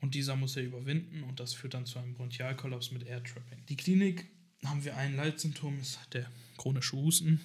und 0.01 0.15
dieser 0.15 0.35
muss 0.35 0.57
er 0.57 0.63
überwinden 0.63 1.23
und 1.23 1.39
das 1.39 1.53
führt 1.53 1.75
dann 1.75 1.85
zu 1.85 1.99
einem 1.99 2.13
Bronchialkollaps 2.15 2.91
mit 2.91 3.05
Air 3.05 3.23
Trapping. 3.23 3.63
Die 3.69 3.77
Klinik 3.77 4.25
haben 4.65 4.83
wir 4.83 4.97
ein 4.97 5.15
Leitsymptom, 5.15 5.79
ist 5.79 5.99
der 6.13 6.29
chronische 6.57 6.97
Husten 6.97 7.39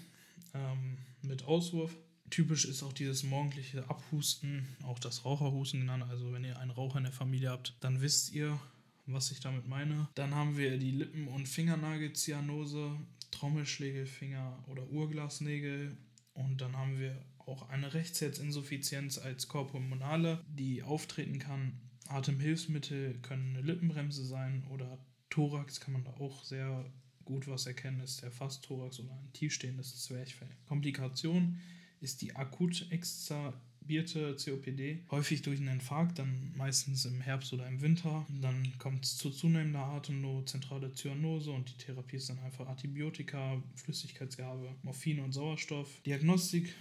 ähm, 0.54 0.96
mit 1.22 1.44
Auswurf. 1.44 1.94
Typisch 2.30 2.64
ist 2.64 2.83
auch 2.83 2.92
dieses 2.92 3.23
morgendliche 3.23 3.88
Abhusten, 3.88 4.66
auch 4.85 4.99
das 4.99 5.25
Raucherhusten 5.25 5.80
genannt. 5.80 6.04
Also 6.09 6.33
wenn 6.33 6.45
ihr 6.45 6.59
einen 6.59 6.71
Raucher 6.71 6.99
in 6.99 7.04
der 7.04 7.12
Familie 7.12 7.50
habt, 7.50 7.76
dann 7.80 8.00
wisst 8.00 8.33
ihr, 8.33 8.59
was 9.06 9.30
ich 9.30 9.40
damit 9.40 9.66
meine. 9.68 10.09
Dann 10.14 10.35
haben 10.35 10.56
wir 10.56 10.78
die 10.78 10.90
Lippen- 10.90 11.28
und 11.28 11.47
Fingernagelzyanose, 11.49 12.97
Trommelschlägelfinger 13.30 14.64
oder 14.66 14.88
Urglasnägel. 14.90 15.97
Und 16.35 16.61
dann 16.61 16.76
haben 16.76 16.99
wir 16.99 17.25
auch 17.38 17.68
eine 17.68 17.95
Rechtsherzinsuffizienz 17.95 19.18
als 19.18 19.49
Korpulmonale, 19.49 20.45
die 20.49 20.83
auftreten 20.83 21.38
kann. 21.38 21.80
Atemhilfsmittel 22.09 23.18
können 23.23 23.56
eine 23.56 23.66
Lippenbremse 23.66 24.25
sein 24.25 24.64
oder 24.71 24.99
Thorax 25.30 25.80
kann 25.80 25.92
man 25.92 26.04
da 26.04 26.11
auch 26.12 26.45
sehr 26.45 26.85
gut 27.25 27.49
was 27.49 27.66
erkennen, 27.66 28.00
ist 28.00 28.23
der 28.23 28.30
Fastthorax 28.30 29.00
oder 29.00 29.12
ein 29.12 29.33
tiefstehendes 29.33 30.02
Zwerchfell. 30.04 30.49
Komplikation 30.66 31.61
ist 32.00 32.22
die 32.22 32.34
akut 32.36 32.86
exzerbierte 32.90 34.36
COPD, 34.36 35.04
häufig 35.10 35.42
durch 35.42 35.60
einen 35.60 35.74
Infarkt, 35.74 36.18
dann 36.18 36.52
meistens 36.56 37.04
im 37.04 37.20
Herbst 37.20 37.52
oder 37.52 37.66
im 37.66 37.80
Winter. 37.80 38.26
Dann 38.40 38.76
kommt 38.78 39.04
es 39.04 39.16
zu 39.16 39.30
zunehmender 39.30 39.84
Atemnot, 39.84 40.48
zentrale 40.48 40.92
Zyanose 40.92 41.50
und 41.50 41.70
die 41.70 41.84
Therapie 41.84 42.16
ist 42.16 42.28
dann 42.28 42.38
einfach 42.40 42.66
Antibiotika, 42.66 43.62
Flüssigkeitsgabe, 43.74 44.74
Morphin 44.82 45.20
und 45.20 45.32
Sauerstoff. 45.32 46.00
Diagnostik, 46.04 46.74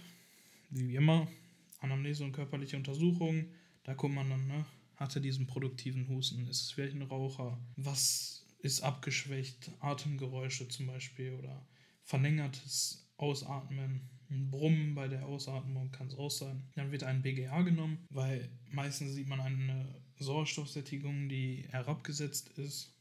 wie 0.70 0.96
immer, 0.96 1.28
Anamnese 1.80 2.24
und 2.24 2.32
körperliche 2.32 2.76
Untersuchungen. 2.76 3.52
Da 3.84 3.94
guckt 3.94 4.14
man 4.14 4.28
dann, 4.28 4.46
ne, 4.46 4.66
hat 4.96 5.14
er 5.14 5.20
diesen 5.20 5.46
produktiven 5.46 6.08
Husten? 6.08 6.48
Ist 6.48 6.62
es 6.62 6.70
vielleicht 6.72 6.94
ein 6.94 7.02
Raucher? 7.02 7.58
Was 7.76 8.46
ist 8.60 8.82
abgeschwächt? 8.82 9.70
Atemgeräusche 9.80 10.68
zum 10.68 10.86
Beispiel 10.86 11.34
oder 11.34 11.66
verlängertes 12.02 13.06
Ausatmen 13.16 14.08
ein 14.30 14.50
Brummen 14.50 14.94
bei 14.94 15.08
der 15.08 15.26
Ausatmung 15.26 15.90
kann 15.92 16.08
es 16.08 16.14
auch 16.14 16.30
sein. 16.30 16.64
Dann 16.74 16.92
wird 16.92 17.04
ein 17.04 17.22
BGA 17.22 17.62
genommen, 17.62 17.98
weil 18.10 18.50
meistens 18.70 19.14
sieht 19.14 19.28
man 19.28 19.40
eine 19.40 20.02
Sauerstoffsättigung, 20.18 21.28
die 21.28 21.66
herabgesetzt 21.70 22.50
ist 22.58 22.94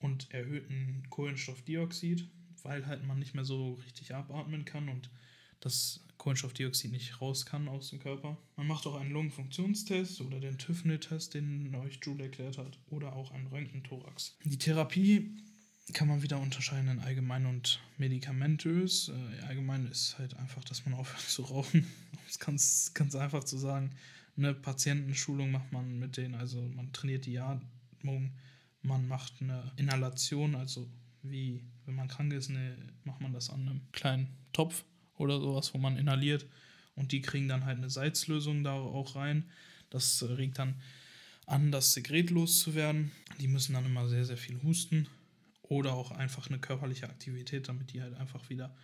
und 0.00 0.30
erhöhten 0.32 1.04
Kohlenstoffdioxid, 1.10 2.28
weil 2.62 2.86
halt 2.86 3.06
man 3.06 3.18
nicht 3.18 3.34
mehr 3.34 3.44
so 3.44 3.74
richtig 3.74 4.14
abatmen 4.14 4.64
kann 4.64 4.88
und 4.88 5.10
das 5.60 6.04
Kohlenstoffdioxid 6.18 6.90
nicht 6.90 7.20
raus 7.20 7.46
kann 7.46 7.68
aus 7.68 7.90
dem 7.90 7.98
Körper. 7.98 8.36
Man 8.56 8.66
macht 8.66 8.86
auch 8.86 8.96
einen 8.96 9.10
Lungenfunktionstest 9.10 10.20
oder 10.20 10.40
den 10.40 10.58
TÜFNE-Test, 10.58 11.34
den 11.34 11.74
euch 11.74 11.98
Jules 12.02 12.20
erklärt 12.20 12.58
hat, 12.58 12.78
oder 12.86 13.14
auch 13.14 13.30
einen 13.32 13.46
Röntgenthorax. 13.46 14.36
Die 14.44 14.58
Therapie 14.58 15.36
kann 15.92 16.08
man 16.08 16.22
wieder 16.22 16.40
unterscheiden 16.40 16.88
in 16.88 16.98
allgemein 17.00 17.46
und 17.46 17.80
medikamentös. 17.98 19.10
Äh, 19.10 19.42
allgemein 19.44 19.86
ist 19.86 20.18
halt 20.18 20.34
einfach, 20.36 20.64
dass 20.64 20.84
man 20.86 20.94
aufhört 20.94 21.20
zu 21.28 21.42
rauchen. 21.42 21.86
Das 22.26 22.38
ganz, 22.38 22.92
ganz 22.94 23.14
einfach 23.14 23.44
zu 23.44 23.58
sagen. 23.58 23.90
Eine 24.36 24.54
Patientenschulung 24.54 25.50
macht 25.50 25.70
man 25.72 25.98
mit 25.98 26.16
denen, 26.16 26.34
also 26.34 26.60
man 26.74 26.92
trainiert 26.92 27.26
die 27.26 27.38
Atmung, 27.38 28.32
man 28.82 29.06
macht 29.06 29.34
eine 29.40 29.70
Inhalation, 29.76 30.56
also 30.56 30.88
wie 31.22 31.62
wenn 31.86 31.94
man 31.94 32.08
krank 32.08 32.32
ist, 32.32 32.50
eine, 32.50 32.76
macht 33.04 33.20
man 33.20 33.32
das 33.32 33.50
an 33.50 33.60
einem 33.60 33.80
kleinen 33.92 34.28
Topf 34.52 34.84
oder 35.16 35.38
sowas, 35.38 35.72
wo 35.72 35.78
man 35.78 35.96
inhaliert 35.96 36.46
und 36.96 37.12
die 37.12 37.20
kriegen 37.20 37.46
dann 37.46 37.64
halt 37.64 37.78
eine 37.78 37.90
Salzlösung 37.90 38.64
da 38.64 38.72
auch 38.72 39.14
rein. 39.14 39.44
Das 39.90 40.24
regt 40.28 40.58
dann 40.58 40.74
an, 41.46 41.70
das 41.70 41.92
Sekret 41.92 42.30
loszuwerden. 42.30 43.12
Die 43.38 43.48
müssen 43.48 43.74
dann 43.74 43.86
immer 43.86 44.08
sehr, 44.08 44.24
sehr 44.24 44.36
viel 44.36 44.60
husten 44.64 45.06
oder 45.68 45.94
auch 45.94 46.10
einfach 46.10 46.48
eine 46.48 46.58
körperliche 46.58 47.08
Aktivität, 47.08 47.68
damit 47.68 47.92
die 47.92 48.02
halt 48.02 48.14
einfach 48.14 48.48
wieder 48.50 48.74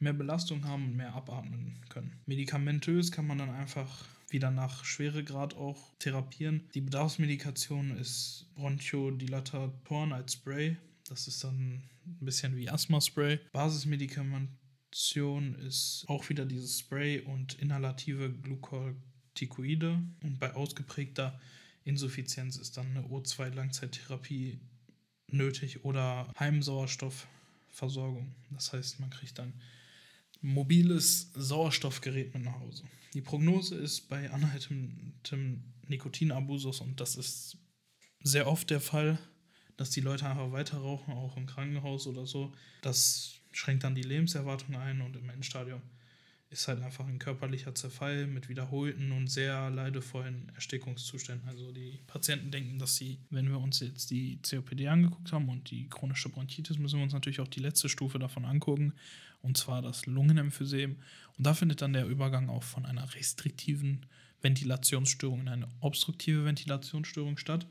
mehr 0.00 0.12
Belastung 0.12 0.66
haben 0.66 0.86
und 0.86 0.96
mehr 0.96 1.14
abatmen 1.14 1.80
können. 1.88 2.20
Medikamentös 2.26 3.12
kann 3.12 3.26
man 3.26 3.38
dann 3.38 3.50
einfach 3.50 4.04
wieder 4.28 4.50
nach 4.50 4.84
Schweregrad 4.84 5.54
auch 5.54 5.94
therapieren. 5.98 6.68
Die 6.74 6.80
Bedarfsmedikation 6.80 7.96
ist 7.96 8.46
Bronchodilatatoren 8.56 10.12
als 10.12 10.34
Spray. 10.34 10.76
Das 11.08 11.28
ist 11.28 11.44
dann 11.44 11.84
ein 12.06 12.24
bisschen 12.24 12.56
wie 12.56 12.68
Asthma-Spray. 12.68 13.38
Basismedikamentation 13.52 15.54
ist 15.56 16.04
auch 16.08 16.28
wieder 16.28 16.46
dieses 16.46 16.80
Spray 16.80 17.20
und 17.20 17.54
inhalative 17.60 18.32
Glucorticoide. 18.32 20.02
Und 20.22 20.40
bei 20.40 20.54
ausgeprägter 20.54 21.38
Insuffizienz 21.84 22.56
ist 22.56 22.76
dann 22.76 22.96
eine 22.96 23.06
O2-Langzeittherapie 23.06 24.58
nötig 25.34 25.84
oder 25.84 26.32
Heimsauerstoffversorgung. 26.38 28.34
Das 28.50 28.72
heißt, 28.72 29.00
man 29.00 29.10
kriegt 29.10 29.38
dann 29.38 29.52
mobiles 30.40 31.30
Sauerstoffgerät 31.34 32.34
mit 32.34 32.44
nach 32.44 32.58
Hause. 32.60 32.84
Die 33.14 33.20
Prognose 33.20 33.76
ist 33.76 34.08
bei 34.08 34.30
anhaltendem 34.30 35.62
Nikotinabusus 35.88 36.80
und 36.80 37.00
das 37.00 37.16
ist 37.16 37.56
sehr 38.22 38.46
oft 38.46 38.70
der 38.70 38.80
Fall, 38.80 39.18
dass 39.76 39.90
die 39.90 40.00
Leute 40.00 40.26
einfach 40.26 40.52
weiter 40.52 40.78
rauchen, 40.78 41.12
auch 41.14 41.36
im 41.36 41.46
Krankenhaus 41.46 42.06
oder 42.06 42.26
so. 42.26 42.52
Das 42.82 43.40
schränkt 43.52 43.84
dann 43.84 43.94
die 43.94 44.02
Lebenserwartung 44.02 44.76
ein 44.76 45.00
und 45.00 45.16
im 45.16 45.28
Endstadium 45.28 45.80
ist 46.50 46.68
halt 46.68 46.82
einfach 46.82 47.06
ein 47.06 47.18
körperlicher 47.18 47.74
Zerfall 47.74 48.26
mit 48.26 48.48
wiederholten 48.48 49.12
und 49.12 49.28
sehr 49.28 49.70
leidevollen 49.70 50.52
Erstickungszuständen. 50.54 51.48
Also 51.48 51.72
die 51.72 52.00
Patienten 52.06 52.50
denken, 52.50 52.78
dass 52.78 52.96
sie, 52.96 53.18
wenn 53.30 53.48
wir 53.48 53.58
uns 53.58 53.80
jetzt 53.80 54.10
die 54.10 54.38
COPD 54.48 54.88
angeguckt 54.88 55.32
haben 55.32 55.48
und 55.48 55.70
die 55.70 55.88
chronische 55.88 56.28
Bronchitis, 56.28 56.78
müssen 56.78 56.98
wir 56.98 57.04
uns 57.04 57.12
natürlich 57.12 57.40
auch 57.40 57.48
die 57.48 57.60
letzte 57.60 57.88
Stufe 57.88 58.18
davon 58.18 58.44
angucken, 58.44 58.94
und 59.42 59.56
zwar 59.56 59.82
das 59.82 60.06
Lungenemphysem. 60.06 60.96
Und 61.36 61.46
da 61.46 61.54
findet 61.54 61.82
dann 61.82 61.92
der 61.92 62.06
Übergang 62.06 62.48
auch 62.48 62.62
von 62.62 62.86
einer 62.86 63.14
restriktiven 63.14 64.06
Ventilationsstörung 64.40 65.40
in 65.40 65.48
eine 65.48 65.68
obstruktive 65.80 66.44
Ventilationsstörung 66.44 67.36
statt. 67.36 67.66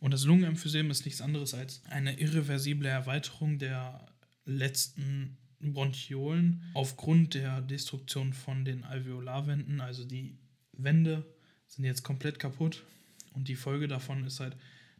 Und 0.00 0.12
das 0.12 0.24
Lungenemphysem 0.24 0.90
ist 0.90 1.04
nichts 1.04 1.20
anderes 1.20 1.54
als 1.54 1.82
eine 1.90 2.18
irreversible 2.18 2.88
Erweiterung 2.88 3.58
der 3.58 4.06
letzten 4.44 5.36
Bronchiolen 5.60 6.62
aufgrund 6.74 7.34
der 7.34 7.60
Destruktion 7.60 8.32
von 8.32 8.64
den 8.64 8.84
Alveolarwänden. 8.84 9.80
Also 9.80 10.04
die 10.04 10.36
Wände 10.72 11.24
sind 11.66 11.84
jetzt 11.84 12.02
komplett 12.02 12.38
kaputt. 12.38 12.84
Und 13.34 13.48
die 13.48 13.56
Folge 13.56 13.88
davon 13.88 14.24
ist 14.24 14.40
halt, 14.40 14.56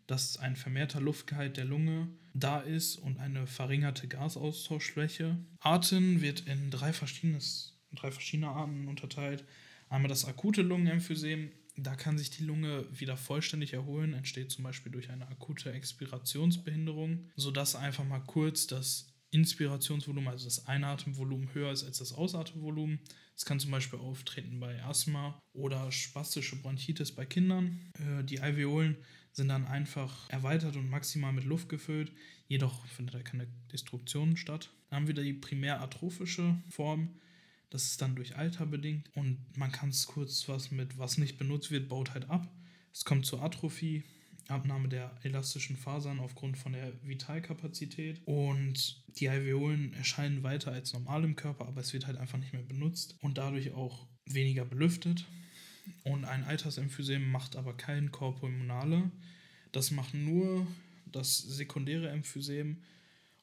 dass 0.06 0.36
ein 0.38 0.56
vermehrter 0.56 1.00
Luftgehalt 1.00 1.56
der 1.56 1.64
Lunge 1.64 2.08
da 2.34 2.60
ist 2.60 2.96
und 2.96 3.18
eine 3.18 3.46
verringerte 3.46 4.08
Gasaustauschfläche. 4.08 5.36
Arten 5.60 6.20
wird 6.20 6.40
in 6.40 6.70
drei, 6.70 6.92
verschiedenes, 6.92 7.78
drei 7.92 8.10
verschiedene 8.10 8.48
Arten 8.48 8.88
unterteilt. 8.88 9.44
Einmal 9.88 10.08
das 10.08 10.25
akute 10.25 10.62
Lungenemphysem, 10.62 11.50
da 11.76 11.94
kann 11.94 12.18
sich 12.18 12.30
die 12.30 12.44
Lunge 12.44 12.86
wieder 12.92 13.16
vollständig 13.16 13.72
erholen, 13.72 14.14
entsteht 14.14 14.50
zum 14.50 14.64
Beispiel 14.64 14.92
durch 14.92 15.10
eine 15.10 15.28
akute 15.28 15.72
Expirationsbehinderung, 15.72 17.30
sodass 17.36 17.76
einfach 17.76 18.04
mal 18.04 18.20
kurz 18.20 18.66
das 18.66 19.12
Inspirationsvolumen, 19.30 20.28
also 20.28 20.45
das 20.45 20.66
Einatemvolumen 20.66 21.52
höher 21.52 21.73
ist 21.73 21.85
als 21.85 21.99
das 21.99 22.12
Ausatemvolumen. 22.12 23.00
Es 23.37 23.45
kann 23.45 23.61
zum 23.61 23.71
Beispiel 23.71 23.99
auftreten 23.99 24.61
bei 24.61 24.83
Asthma 24.85 25.38
oder 25.52 25.90
spastische 25.92 26.56
Bronchitis 26.56 27.12
bei 27.12 27.26
Kindern. 27.26 27.92
Äh, 27.99 28.25
die 28.25 28.40
Alveolen 28.40 28.97
sind 29.33 29.49
dann 29.49 29.66
einfach 29.66 30.30
erweitert 30.30 30.76
und 30.76 30.88
maximal 30.88 31.33
mit 31.33 31.45
Luft 31.45 31.68
gefüllt, 31.68 32.12
jedoch 32.49 32.87
findet 32.87 33.14
da 33.14 33.23
keine 33.23 33.47
Destruktion 33.71 34.37
statt. 34.37 34.71
Dann 34.88 35.00
haben 35.00 35.06
wir 35.09 35.14
die 35.14 35.35
primär 35.35 35.83
atrophische 35.83 36.56
Form. 36.71 37.11
Das 37.68 37.85
ist 37.85 38.00
dann 38.00 38.16
durch 38.16 38.37
Alter 38.37 38.64
bedingt 38.64 39.11
und 39.14 39.38
man 39.56 39.73
kann 39.73 39.90
es 39.90 40.06
kurz 40.06 40.49
was 40.49 40.71
mit, 40.71 40.97
was 40.99 41.18
nicht 41.18 41.37
benutzt 41.37 41.71
wird, 41.71 41.88
baut 41.88 42.14
halt 42.14 42.30
ab. 42.30 42.49
Es 42.92 43.04
kommt 43.04 43.26
zur 43.26 43.42
Atrophie, 43.42 44.04
Abnahme 44.48 44.88
der 44.88 45.12
elastischen 45.22 45.76
Fasern 45.76 46.20
aufgrund 46.20 46.56
von 46.56 46.72
der 46.72 46.92
Vitalkapazität 47.02 48.20
und 48.24 49.02
die 49.18 49.28
Alveolen 49.28 49.92
erscheinen 49.94 50.42
weiter 50.42 50.72
als 50.72 50.92
normal 50.92 51.24
im 51.24 51.36
Körper, 51.36 51.66
aber 51.66 51.80
es 51.80 51.92
wird 51.92 52.06
halt 52.06 52.18
einfach 52.18 52.38
nicht 52.38 52.52
mehr 52.52 52.62
benutzt 52.62 53.16
und 53.20 53.38
dadurch 53.38 53.72
auch 53.72 54.06
weniger 54.26 54.64
belüftet. 54.64 55.24
Und 56.04 56.24
ein 56.24 56.44
Altersemphysem 56.44 57.30
macht 57.30 57.56
aber 57.56 57.76
kein 57.76 58.10
Korpulmonale. 58.10 59.10
Das 59.72 59.90
macht 59.90 60.14
nur 60.14 60.66
das 61.12 61.38
sekundäre 61.38 62.08
Emphysem 62.08 62.82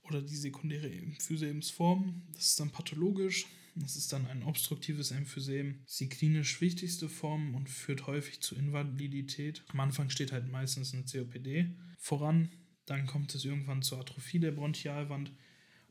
oder 0.04 0.22
die 0.22 0.36
sekundäre 0.36 0.90
Emphysemsform. 0.90 2.22
Das 2.34 2.48
ist 2.48 2.60
dann 2.60 2.70
pathologisch. 2.70 3.46
Das 3.76 3.96
ist 3.96 4.14
dann 4.14 4.28
ein 4.28 4.44
obstruktives 4.44 5.12
Emphysem. 5.12 5.80
Das 5.84 5.94
ist 5.94 6.00
die 6.02 6.10
klinisch 6.10 6.62
wichtigste 6.62 7.10
Form 7.10 7.56
und 7.56 7.70
führt 7.70 8.06
häufig 8.06 8.42
zu 8.42 8.56
Invalidität. 8.56 9.64
Am 9.70 9.80
Anfang 9.80 10.10
steht 10.10 10.32
halt 10.32 10.48
meistens 10.52 10.94
eine 10.94 11.04
COPD 11.04 11.76
voran. 11.98 12.50
Dann 12.86 13.08
kommt 13.08 13.34
es 13.34 13.46
irgendwann 13.46 13.82
zur 13.82 14.00
Atrophie 14.00 14.40
der 14.40 14.52
Bronchialwand. 14.52 15.32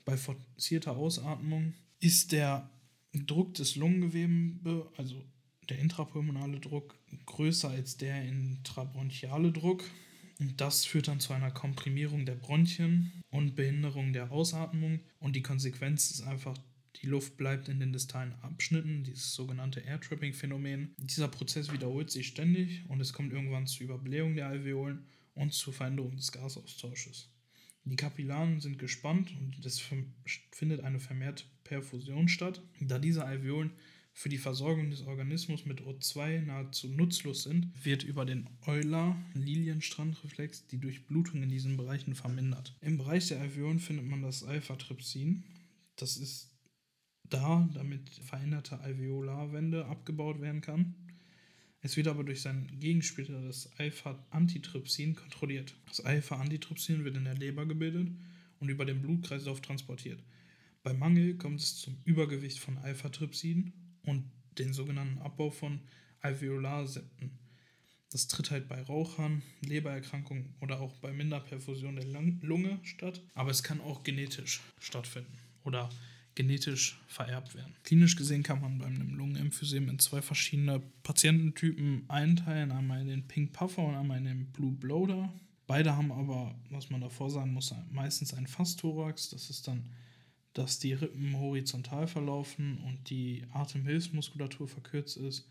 Bei 0.04 0.16
forcierter 0.16 0.96
Ausatmung 0.96 1.74
ist 1.98 2.32
der 2.32 2.70
Druck 3.12 3.54
des 3.54 3.76
Lungengewebe, 3.76 4.90
also 4.96 5.24
der 5.68 5.78
intrapulmonale 5.78 6.60
Druck, 6.60 6.98
größer 7.26 7.70
als 7.70 7.96
der 7.96 8.22
intrabronchiale 8.24 9.52
Druck. 9.52 9.84
Und 10.38 10.60
das 10.60 10.84
führt 10.84 11.08
dann 11.08 11.20
zu 11.20 11.32
einer 11.32 11.50
Komprimierung 11.50 12.26
der 12.26 12.34
Bronchien 12.34 13.12
und 13.30 13.54
Behinderung 13.54 14.12
der 14.12 14.32
Ausatmung. 14.32 15.00
Und 15.20 15.36
die 15.36 15.42
Konsequenz 15.42 16.10
ist 16.10 16.22
einfach, 16.22 16.56
die 17.02 17.08
Luft 17.08 17.36
bleibt 17.36 17.68
in 17.68 17.80
den 17.80 17.92
distalen 17.92 18.32
Abschnitten, 18.42 19.02
dieses 19.02 19.34
sogenannte 19.34 19.80
Air-Trapping-Phänomen. 19.80 20.94
Dieser 20.98 21.28
Prozess 21.28 21.72
wiederholt 21.72 22.10
sich 22.10 22.28
ständig 22.28 22.88
und 22.88 23.00
es 23.00 23.12
kommt 23.12 23.32
irgendwann 23.32 23.66
zur 23.66 23.84
Überblähung 23.84 24.36
der 24.36 24.46
Alveolen 24.46 25.04
und 25.34 25.52
zur 25.52 25.72
Veränderung 25.72 26.16
des 26.16 26.30
Gasaustausches. 26.30 27.28
Die 27.84 27.96
Kapillaren 27.96 28.60
sind 28.60 28.78
gespannt 28.78 29.34
und 29.40 29.66
es 29.66 29.82
findet 30.52 30.84
eine 30.84 31.00
vermehrte 31.00 31.42
Perfusion 31.64 32.28
statt, 32.28 32.62
da 32.80 33.00
diese 33.00 33.24
Alveolen 33.24 33.72
für 34.12 34.28
die 34.28 34.38
Versorgung 34.38 34.90
des 34.90 35.02
Organismus 35.02 35.64
mit 35.64 35.80
O2 35.80 36.42
nahezu 36.42 36.88
nutzlos 36.88 37.42
sind, 37.44 37.72
wird 37.82 38.04
über 38.04 38.24
den 38.24 38.48
Euler-Lilienstrand-Reflex 38.66 40.68
die 40.68 40.78
Durchblutung 40.78 41.42
in 41.42 41.48
diesen 41.48 41.76
Bereichen 41.76 42.14
vermindert. 42.14 42.76
Im 42.82 42.98
Bereich 42.98 43.26
der 43.28 43.40
Alveolen 43.40 43.80
findet 43.80 44.06
man 44.06 44.22
das 44.22 44.44
Alpha-Trypsin. 44.44 45.42
Das 45.96 46.18
ist 46.18 46.51
da, 47.32 47.68
damit 47.74 48.08
veränderte 48.10 48.80
Alveolarwände 48.80 49.86
abgebaut 49.86 50.40
werden 50.40 50.60
kann. 50.60 50.94
Es 51.80 51.96
wird 51.96 52.06
aber 52.06 52.22
durch 52.22 52.42
seinen 52.42 52.78
Gegenspieler, 52.78 53.42
das 53.42 53.70
Alpha-Antitrypsin, 53.78 55.16
kontrolliert. 55.16 55.74
Das 55.88 56.00
Alpha-Antitrypsin 56.00 57.04
wird 57.04 57.16
in 57.16 57.24
der 57.24 57.34
Leber 57.34 57.66
gebildet 57.66 58.08
und 58.60 58.68
über 58.68 58.84
den 58.84 59.02
Blutkreislauf 59.02 59.60
transportiert. 59.60 60.22
Bei 60.84 60.92
Mangel 60.92 61.36
kommt 61.36 61.60
es 61.60 61.76
zum 61.76 61.96
Übergewicht 62.04 62.58
von 62.58 62.78
Alpha-Trypsin 62.78 63.72
und 64.04 64.24
den 64.58 64.72
sogenannten 64.72 65.18
Abbau 65.18 65.50
von 65.50 65.80
Alveolarsepten. 66.20 67.30
Das 68.10 68.28
tritt 68.28 68.50
halt 68.50 68.68
bei 68.68 68.80
Rauchern, 68.82 69.42
Lebererkrankungen 69.62 70.54
oder 70.60 70.80
auch 70.80 70.94
bei 70.96 71.12
Minderperfusion 71.12 71.96
der 71.96 72.04
Lunge 72.04 72.78
statt, 72.82 73.22
aber 73.34 73.50
es 73.50 73.62
kann 73.62 73.80
auch 73.80 74.02
genetisch 74.02 74.60
stattfinden 74.78 75.32
oder 75.64 75.88
genetisch 76.34 77.00
vererbt 77.06 77.54
werden. 77.54 77.74
Klinisch 77.84 78.16
gesehen 78.16 78.42
kann 78.42 78.60
man 78.60 78.78
beim 78.78 79.14
Lungenemphysem 79.14 79.88
in 79.88 79.98
zwei 79.98 80.22
verschiedene 80.22 80.80
Patiententypen 81.02 82.04
einteilen, 82.08 82.72
einmal 82.72 83.00
in 83.00 83.08
den 83.08 83.28
Pink 83.28 83.52
Puffer 83.52 83.84
und 83.84 83.94
einmal 83.94 84.18
in 84.18 84.24
den 84.24 84.46
Blue 84.46 84.72
Bloater. 84.72 85.32
Beide 85.66 85.96
haben 85.96 86.12
aber, 86.12 86.54
was 86.70 86.90
man 86.90 87.00
davor 87.00 87.30
sagen 87.30 87.52
muss, 87.52 87.74
meistens 87.90 88.34
einen 88.34 88.46
Fastthorax. 88.46 89.30
Das 89.30 89.50
ist 89.50 89.68
dann, 89.68 89.88
dass 90.54 90.78
die 90.78 90.92
Rippen 90.92 91.38
horizontal 91.38 92.06
verlaufen 92.06 92.78
und 92.78 93.08
die 93.10 93.44
Atemhilfsmuskulatur 93.52 94.68
verkürzt 94.68 95.16
ist. 95.16 95.48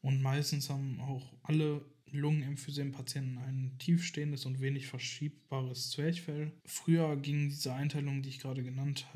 Und 0.00 0.20
meistens 0.20 0.68
haben 0.68 1.00
auch 1.00 1.32
alle 1.42 1.84
Lungenemphysem-Patienten 2.12 3.38
ein 3.38 3.72
tiefstehendes 3.78 4.46
und 4.46 4.60
wenig 4.60 4.86
verschiebbares 4.86 5.90
Zwerchfell. 5.90 6.52
Früher 6.64 7.16
ging 7.16 7.48
diese 7.48 7.74
Einteilung, 7.74 8.22
die 8.22 8.28
ich 8.28 8.38
gerade 8.38 8.62
genannt 8.62 9.06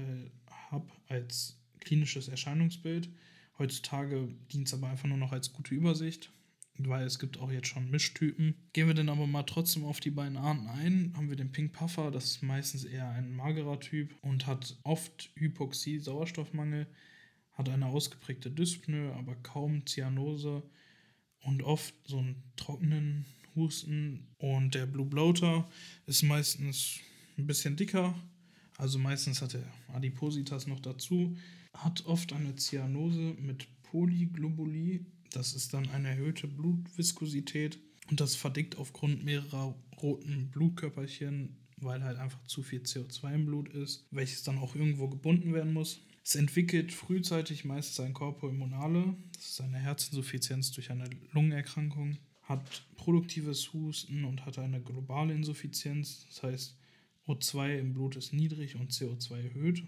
habe, 0.71 0.91
als 1.09 1.59
klinisches 1.81 2.29
Erscheinungsbild. 2.29 3.09
Heutzutage 3.59 4.29
dient 4.53 4.69
es 4.69 4.75
aber 4.75 4.89
einfach 4.89 5.09
nur 5.09 5.19
noch 5.19 5.33
als 5.33 5.53
gute 5.53 5.75
Übersicht, 5.75 6.31
weil 6.77 7.05
es 7.05 7.19
gibt 7.19 7.39
auch 7.39 7.51
jetzt 7.51 7.69
schon 7.69 7.91
Mischtypen. 7.91 8.55
Gehen 8.73 8.87
wir 8.87 8.95
dann 8.95 9.09
aber 9.09 9.27
mal 9.27 9.43
trotzdem 9.43 9.85
auf 9.85 10.01
die 10.01 10.11
beiden 10.11 10.37
Arten 10.37 10.69
ein. 10.69 11.13
Haben 11.17 11.29
wir 11.29 11.37
den 11.37 11.51
Pink 11.51 11.73
Puffer, 11.73 12.11
das 12.11 12.25
ist 12.27 12.43
meistens 12.43 12.85
eher 12.85 13.09
ein 13.11 13.35
magerer 13.35 13.81
Typ 13.81 14.15
und 14.23 14.47
hat 14.47 14.77
oft 14.85 15.31
Hypoxie, 15.35 15.99
Sauerstoffmangel, 15.99 16.87
hat 17.53 17.69
eine 17.69 17.87
ausgeprägte 17.87 18.51
Dyspnoe, 18.51 19.13
aber 19.15 19.35
kaum 19.37 19.87
Zyanose 19.87 20.63
und 21.43 21.63
oft 21.63 21.95
so 22.07 22.19
einen 22.19 22.43
trockenen 22.57 23.25
Husten. 23.57 24.29
Und 24.39 24.75
der 24.75 24.87
Blue 24.87 25.07
Bloater 25.07 25.69
ist 26.07 26.23
meistens 26.23 27.01
ein 27.37 27.47
bisschen 27.47 27.77
dicker, 27.77 28.15
also 28.79 28.99
meistens 28.99 29.43
hat 29.43 29.55
er 29.55 29.65
Adipositas 29.93 30.67
noch 30.67 30.81
dazu, 30.81 31.37
hat 31.75 32.07
oft 32.07 32.33
eine 32.33 32.55
Zyanose 32.55 33.35
mit 33.39 33.67
Polyglobulie, 33.83 35.05
das 35.33 35.53
ist 35.53 35.75
dann 35.75 35.91
eine 35.91 36.09
erhöhte 36.09 36.47
Blutviskosität 36.47 37.79
und 38.09 38.21
das 38.21 38.37
verdickt 38.37 38.79
aufgrund 38.79 39.25
mehrerer 39.25 39.75
roten 40.01 40.51
Blutkörperchen, 40.51 41.57
weil 41.79 42.03
halt 42.03 42.19
einfach 42.19 42.43
zu 42.45 42.63
viel 42.63 42.81
CO2 42.81 43.35
im 43.35 43.47
Blut 43.47 43.69
ist, 43.71 44.07
welches 44.11 44.45
dann 44.45 44.59
auch 44.59 44.75
irgendwo 44.75 45.09
gebunden 45.09 45.53
werden 45.53 45.73
muss. 45.73 46.01
Es 46.25 46.37
entwickelt 46.37 46.93
frühzeitig 46.93 47.65
meistens 47.65 48.01
ein 48.01 48.15
Corpopulmonale, 48.15 49.17
das 49.35 49.51
ist 49.51 49.61
eine 49.61 49.79
Herzinsuffizienz 49.79 50.71
durch 50.73 50.91
eine 50.91 51.11
Lungenerkrankung, 51.33 52.19
hat 52.43 52.87
produktives 52.97 53.73
Husten 53.73 54.25
und 54.25 54.47
hat 54.47 54.59
eine 54.59 54.81
globale 54.81 55.35
Insuffizienz, 55.35 56.27
das 56.29 56.43
heißt, 56.43 56.79
O2 57.29 57.79
im 57.79 57.93
Blut 57.93 58.17
ist 58.17 58.33
niedrig 58.33 58.77
und 58.77 58.91
CO2 58.91 59.43
erhöht. 59.43 59.85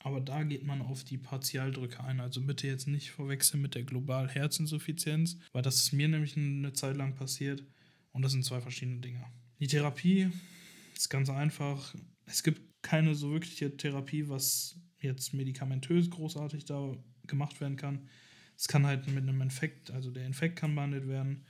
Aber 0.00 0.20
da 0.20 0.42
geht 0.42 0.66
man 0.66 0.82
auf 0.82 1.02
die 1.02 1.16
Partialdrücke 1.16 2.04
ein. 2.04 2.20
Also 2.20 2.42
bitte 2.42 2.66
jetzt 2.66 2.86
nicht 2.86 3.10
verwechseln 3.10 3.62
mit 3.62 3.74
der 3.74 3.84
global 3.84 4.28
Herzinsuffizienz, 4.28 5.38
weil 5.52 5.62
das 5.62 5.76
ist 5.76 5.92
mir 5.92 6.08
nämlich 6.08 6.36
eine 6.36 6.74
Zeit 6.74 6.96
lang 6.96 7.14
passiert 7.14 7.64
und 8.12 8.22
das 8.22 8.32
sind 8.32 8.44
zwei 8.44 8.60
verschiedene 8.60 9.00
Dinge. 9.00 9.24
Die 9.60 9.66
Therapie 9.66 10.28
ist 10.94 11.08
ganz 11.08 11.30
einfach. 11.30 11.94
Es 12.26 12.42
gibt 12.42 12.60
keine 12.82 13.14
so 13.14 13.32
wirkliche 13.32 13.76
Therapie, 13.76 14.28
was 14.28 14.78
jetzt 15.00 15.32
medikamentös 15.32 16.10
großartig 16.10 16.66
da 16.66 16.94
gemacht 17.26 17.60
werden 17.60 17.76
kann. 17.76 18.08
Es 18.56 18.68
kann 18.68 18.86
halt 18.86 19.06
mit 19.08 19.22
einem 19.22 19.40
Infekt, 19.40 19.90
also 19.90 20.10
der 20.10 20.26
Infekt 20.26 20.56
kann 20.56 20.74
behandelt 20.74 21.08
werden. 21.08 21.44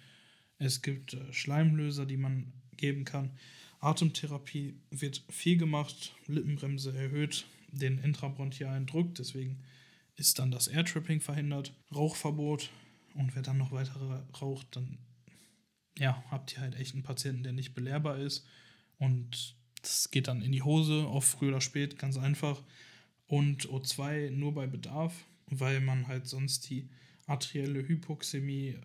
Es 0.58 0.82
gibt 0.82 1.14
äh, 1.14 1.32
Schleimlöser, 1.32 2.06
die 2.06 2.16
man 2.16 2.52
geben 2.76 3.04
kann. 3.04 3.30
Atemtherapie 3.84 4.74
wird 4.90 5.22
viel 5.28 5.56
gemacht, 5.56 6.14
Lippenbremse 6.26 6.96
erhöht 6.96 7.46
den 7.70 7.98
intrabronchialen 7.98 8.86
Druck, 8.86 9.14
deswegen 9.16 9.62
ist 10.16 10.38
dann 10.38 10.50
das 10.50 10.68
Airtripping 10.68 11.20
verhindert, 11.20 11.74
Rauchverbot 11.94 12.70
und 13.14 13.34
wer 13.34 13.42
dann 13.42 13.58
noch 13.58 13.72
weitere 13.72 14.22
raucht, 14.40 14.76
dann 14.76 14.98
ja, 15.98 16.22
habt 16.30 16.52
ihr 16.52 16.60
halt 16.60 16.76
echt 16.76 16.94
einen 16.94 17.02
Patienten, 17.02 17.42
der 17.42 17.52
nicht 17.52 17.74
belehrbar 17.74 18.18
ist 18.18 18.46
und 18.98 19.56
das 19.84 20.10
geht 20.10 20.28
dann 20.28 20.42
in 20.42 20.52
die 20.52 20.62
Hose, 20.62 21.06
auch 21.06 21.22
früh 21.22 21.48
oder 21.48 21.60
spät, 21.60 21.98
ganz 21.98 22.16
einfach. 22.16 22.62
Und 23.26 23.68
O2 23.68 24.30
nur 24.30 24.54
bei 24.54 24.66
Bedarf, 24.66 25.12
weil 25.46 25.80
man 25.80 26.08
halt 26.08 26.26
sonst 26.26 26.70
die 26.70 26.88
arterielle 27.26 27.86
Hypoxämie 27.86 28.78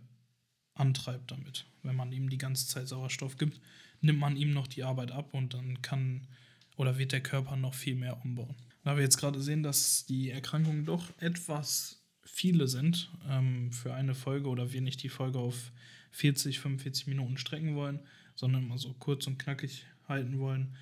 antreibt 0.74 1.32
damit. 1.32 1.66
Wenn 1.84 1.96
man 1.96 2.12
ihm 2.12 2.30
die 2.30 2.38
ganze 2.38 2.68
Zeit 2.68 2.88
Sauerstoff 2.88 3.38
gibt, 3.38 3.62
nimmt 4.02 4.20
man 4.20 4.36
ihm 4.36 4.52
noch 4.52 4.68
die 4.68 4.84
Arbeit 4.84 5.12
ab 5.12 5.34
und 5.34 5.54
dann 5.54 5.82
kann 5.82 6.28
oder 6.76 6.98
wird 6.98 7.12
der 7.12 7.22
Körper 7.22 7.56
noch 7.58 7.74
viel 7.74 7.96
mehr 7.96 8.22
umbauen. 8.24 8.56
Da 8.84 8.96
wir 8.96 9.04
jetzt 9.04 9.18
gerade 9.18 9.42
sehen, 9.42 9.64
dass 9.64 10.06
die 10.06 10.30
Erkrankungen 10.32 10.86
doch 10.86 11.12
etwas 11.20 12.02
viele 12.24 12.68
sind 12.68 13.12
ähm, 13.28 13.72
für 13.72 13.94
eine 13.94 14.16
Folge 14.16 14.48
oder 14.48 14.72
wir 14.72 14.82
nicht 14.82 15.04
die 15.04 15.10
Folge 15.10 15.40
auf 15.40 15.72
40, 16.12 16.60
45 16.60 17.08
Minuten 17.08 17.38
strecken 17.38 17.76
wollen, 17.76 18.00
sondern 18.36 18.68
mal 18.68 18.78
so 18.78 18.94
kurz 18.94 19.28
und 19.28 19.38
knackig 19.38 19.86
halten 20.08 20.40
wollen, 20.40 20.76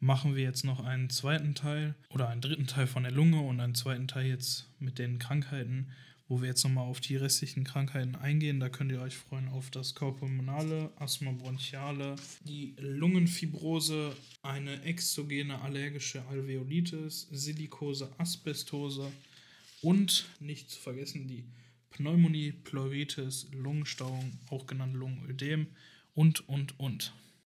machen 0.00 0.34
wir 0.34 0.42
jetzt 0.42 0.64
noch 0.64 0.84
einen 0.84 1.10
zweiten 1.10 1.54
Teil 1.54 1.94
oder 2.08 2.28
einen 2.28 2.40
dritten 2.40 2.66
Teil 2.66 2.86
von 2.86 3.04
der 3.04 3.12
Lunge 3.12 3.40
und 3.40 3.60
einen 3.60 3.74
zweiten 3.74 4.08
Teil 4.08 4.26
jetzt 4.26 4.68
mit 4.80 4.98
den 4.98 5.18
Krankheiten, 5.18 5.90
wo 6.32 6.40
wir 6.40 6.48
jetzt 6.48 6.64
nochmal 6.64 6.88
auf 6.88 6.98
die 6.98 7.16
restlichen 7.16 7.62
Krankheiten 7.62 8.14
eingehen. 8.14 8.58
Da 8.58 8.70
könnt 8.70 8.90
ihr 8.90 9.02
euch 9.02 9.14
freuen 9.18 9.50
auf 9.50 9.68
das 9.68 9.94
Korpulmonale, 9.94 10.90
Asthma 10.96 11.30
bronchiale, 11.30 12.16
die 12.44 12.74
Lungenfibrose, 12.78 14.16
eine 14.40 14.82
exogene 14.82 15.60
allergische 15.60 16.26
Alveolitis, 16.28 17.28
Silikose, 17.30 18.10
Asbestose 18.16 19.12
und 19.82 20.24
nicht 20.40 20.70
zu 20.70 20.80
vergessen 20.80 21.28
die 21.28 21.44
Pneumonie, 21.90 22.52
Pleuritis, 22.52 23.48
Lungenstauung, 23.52 24.32
auch 24.48 24.66
genannt 24.66 24.94
Lungenödem 24.94 25.66
und, 26.14 26.48
und, 26.48 26.80
und. 26.80 27.12